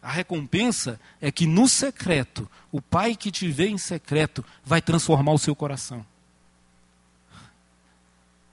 A 0.00 0.10
recompensa 0.10 0.98
é 1.20 1.30
que 1.30 1.46
no 1.46 1.68
secreto, 1.68 2.48
o 2.72 2.80
pai 2.80 3.14
que 3.14 3.30
te 3.30 3.48
vê 3.48 3.68
em 3.68 3.76
secreto 3.76 4.44
vai 4.64 4.80
transformar 4.80 5.32
o 5.32 5.38
seu 5.38 5.54
coração. 5.54 6.04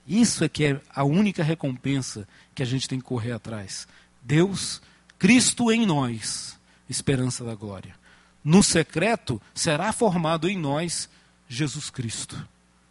Isso 0.06 0.44
é 0.44 0.48
que 0.48 0.64
é 0.64 0.80
a 0.94 1.02
única 1.02 1.42
recompensa 1.42 2.28
que 2.54 2.62
a 2.62 2.66
gente 2.66 2.86
tem 2.86 2.98
que 2.98 3.06
correr 3.06 3.32
atrás. 3.32 3.88
Deus, 4.22 4.82
Cristo 5.18 5.72
em 5.72 5.86
nós, 5.86 6.53
esperança 6.88 7.44
da 7.44 7.54
glória. 7.54 7.94
No 8.42 8.62
secreto 8.62 9.40
será 9.54 9.92
formado 9.92 10.48
em 10.48 10.58
nós 10.58 11.08
Jesus 11.48 11.90
Cristo. 11.90 12.46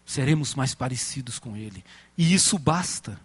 Seremos 0.05 0.55
mais 0.55 0.73
parecidos 0.73 1.39
com 1.39 1.55
Ele. 1.55 1.83
E 2.17 2.33
isso 2.33 2.57
basta. 2.57 3.19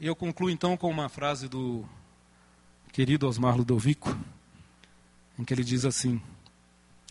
Eu 0.00 0.16
concluo 0.16 0.50
então 0.50 0.76
com 0.76 0.90
uma 0.90 1.08
frase 1.08 1.48
do 1.48 1.84
querido 2.92 3.26
Osmar 3.26 3.56
Ludovico, 3.56 4.16
em 5.38 5.44
que 5.44 5.54
ele 5.54 5.64
diz 5.64 5.84
assim: 5.84 6.20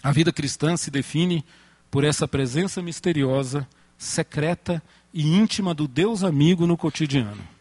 A 0.02 0.12
vida 0.12 0.32
cristã 0.32 0.78
se 0.78 0.92
define 0.92 1.46
por 1.90 2.04
essa 2.04 2.28
presença 2.28 2.82
misteriosa, 2.82 3.68
secreta 3.98 4.82
e 5.14 5.28
íntima 5.28 5.74
do 5.74 5.88
Deus 5.88 6.24
amigo 6.24 6.68
no 6.68 6.78
cotidiano. 6.78 7.53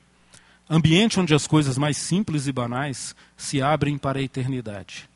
Ambiente 0.69 1.21
onde 1.21 1.35
as 1.35 1.47
coisas 1.47 1.77
mais 1.77 1.97
simples 1.97 2.47
e 2.47 2.53
banais 2.53 3.15
se 3.37 3.61
abrem 3.61 3.99
para 3.99 4.19
a 4.19 4.23
eternidade. 4.23 5.09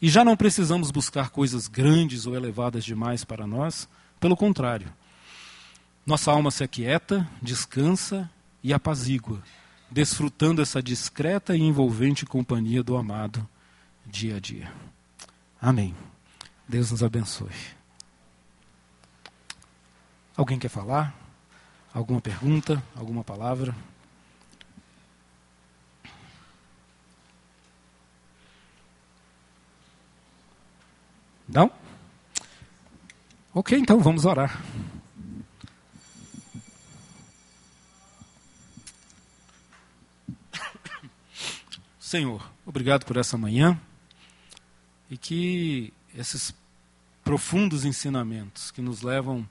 E 0.00 0.08
já 0.08 0.24
não 0.24 0.36
precisamos 0.36 0.90
buscar 0.90 1.30
coisas 1.30 1.66
grandes 1.68 2.26
ou 2.26 2.34
elevadas 2.34 2.84
demais 2.84 3.24
para 3.24 3.46
nós, 3.46 3.88
pelo 4.20 4.36
contrário. 4.36 4.92
Nossa 6.06 6.30
alma 6.30 6.50
se 6.50 6.64
aquieta, 6.64 7.28
descansa 7.42 8.30
e 8.62 8.72
apazigua, 8.72 9.42
desfrutando 9.90 10.62
essa 10.62 10.82
discreta 10.82 11.56
e 11.56 11.60
envolvente 11.60 12.24
companhia 12.24 12.82
do 12.82 12.96
amado 12.96 13.46
dia 14.06 14.36
a 14.36 14.40
dia. 14.40 14.72
Amém. 15.60 15.94
Deus 16.66 16.90
nos 16.90 17.02
abençoe. 17.02 17.50
Alguém 20.36 20.58
quer 20.58 20.68
falar? 20.68 21.14
Alguma 21.92 22.20
pergunta? 22.20 22.82
Alguma 22.96 23.24
palavra? 23.24 23.74
Não? 31.48 31.72
Ok, 33.54 33.78
então 33.78 33.98
vamos 33.98 34.26
orar. 34.26 34.62
Senhor, 41.98 42.50
obrigado 42.64 43.04
por 43.04 43.16
essa 43.16 43.36
manhã 43.36 43.80
e 45.10 45.16
que 45.16 45.92
esses 46.14 46.54
profundos 47.24 47.84
ensinamentos 47.84 48.70
que 48.70 48.80
nos 48.80 49.02
levam 49.02 49.48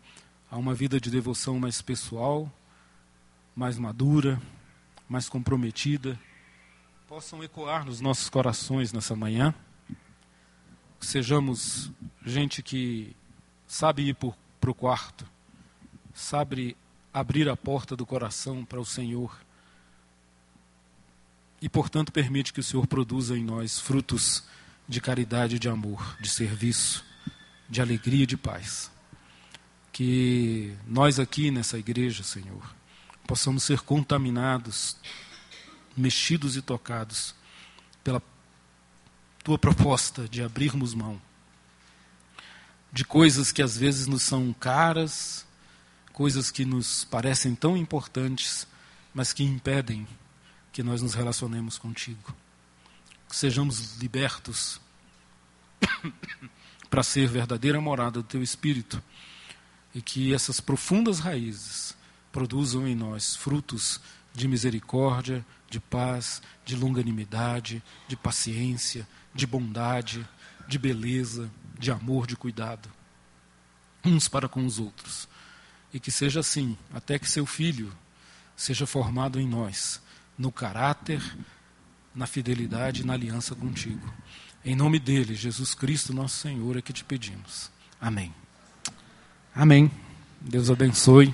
a 0.49 0.57
uma 0.57 0.73
vida 0.73 0.99
de 0.99 1.11
devoção 1.11 1.59
mais 1.59 1.81
pessoal, 1.81 2.51
mais 3.55 3.77
madura, 3.77 4.41
mais 5.09 5.27
comprometida, 5.27 6.19
possam 7.07 7.43
ecoar 7.43 7.85
nos 7.85 8.01
nossos 8.01 8.29
corações 8.29 8.93
nessa 8.93 9.15
manhã 9.15 9.53
sejamos 10.99 11.91
gente 12.25 12.61
que 12.61 13.15
sabe 13.67 14.09
ir 14.09 14.15
para 14.15 14.71
o 14.71 14.73
quarto, 14.73 15.25
sabe 16.13 16.75
abrir 17.13 17.49
a 17.49 17.55
porta 17.55 17.95
do 17.95 18.05
coração 18.05 18.63
para 18.65 18.79
o 18.79 18.85
Senhor 18.85 19.37
e, 21.61 21.67
portanto, 21.67 22.11
permite 22.11 22.53
que 22.53 22.59
o 22.59 22.63
Senhor 22.63 22.85
produza 22.85 23.37
em 23.37 23.43
nós 23.43 23.79
frutos 23.79 24.43
de 24.87 25.01
caridade, 25.01 25.59
de 25.59 25.67
amor, 25.67 26.17
de 26.21 26.29
serviço, 26.29 27.03
de 27.69 27.81
alegria 27.81 28.23
e 28.23 28.27
de 28.27 28.37
paz. 28.37 28.91
Que 29.91 30.75
nós 30.85 31.19
aqui 31.19 31.49
nessa 31.49 31.77
igreja, 31.77 32.23
Senhor, 32.23 32.75
possamos 33.25 33.63
ser 33.63 33.81
contaminados, 33.81 34.95
mexidos 35.95 36.55
e 36.55 36.61
tocados 36.61 37.33
pela 38.03 38.21
tua 39.47 39.57
proposta 39.57 40.27
de 40.27 40.43
abrirmos 40.43 40.93
mão 40.93 41.21
de 42.91 43.05
coisas 43.05 43.49
que 43.49 43.61
às 43.61 43.77
vezes 43.77 44.05
nos 44.05 44.21
são 44.21 44.51
caras, 44.51 45.45
coisas 46.11 46.51
que 46.51 46.65
nos 46.65 47.05
parecem 47.05 47.55
tão 47.55 47.77
importantes, 47.77 48.67
mas 49.13 49.31
que 49.31 49.45
impedem 49.45 50.05
que 50.73 50.83
nós 50.83 51.01
nos 51.01 51.13
relacionemos 51.13 51.77
contigo. 51.77 52.35
Que 53.29 53.37
sejamos 53.37 53.95
libertos 53.99 54.81
para 56.91 57.01
ser 57.01 57.29
verdadeira 57.29 57.79
morada 57.79 58.21
do 58.21 58.23
teu 58.23 58.43
espírito 58.43 59.01
e 59.95 60.01
que 60.01 60.33
essas 60.33 60.59
profundas 60.59 61.19
raízes 61.19 61.95
produzam 62.33 62.85
em 62.85 62.97
nós 62.97 63.33
frutos 63.33 64.01
de 64.33 64.45
misericórdia, 64.45 65.45
de 65.69 65.79
paz, 65.79 66.41
de 66.65 66.75
longanimidade, 66.75 67.83
de 68.07 68.15
paciência, 68.15 69.07
de 69.33 69.45
bondade, 69.45 70.27
de 70.67 70.77
beleza, 70.77 71.49
de 71.77 71.91
amor, 71.91 72.25
de 72.25 72.35
cuidado, 72.35 72.89
uns 74.03 74.27
para 74.27 74.47
com 74.47 74.65
os 74.65 74.79
outros. 74.79 75.27
E 75.93 75.99
que 75.99 76.11
seja 76.11 76.39
assim, 76.39 76.77
até 76.93 77.17
que 77.17 77.29
seu 77.29 77.45
filho 77.45 77.93
seja 78.55 78.85
formado 78.85 79.39
em 79.39 79.47
nós, 79.47 80.01
no 80.37 80.51
caráter, 80.51 81.21
na 82.13 82.25
fidelidade 82.25 83.01
e 83.01 83.05
na 83.05 83.13
aliança 83.13 83.55
contigo. 83.55 84.11
Em 84.65 84.75
nome 84.75 84.99
dele, 84.99 85.35
Jesus 85.35 85.73
Cristo, 85.73 86.13
nosso 86.13 86.37
Senhor, 86.37 86.75
é 86.77 86.81
que 86.81 86.91
te 86.91 87.03
pedimos. 87.03 87.71
Amém. 88.01 88.33
Amém. 89.55 89.91
Deus 90.41 90.69
abençoe. 90.69 91.33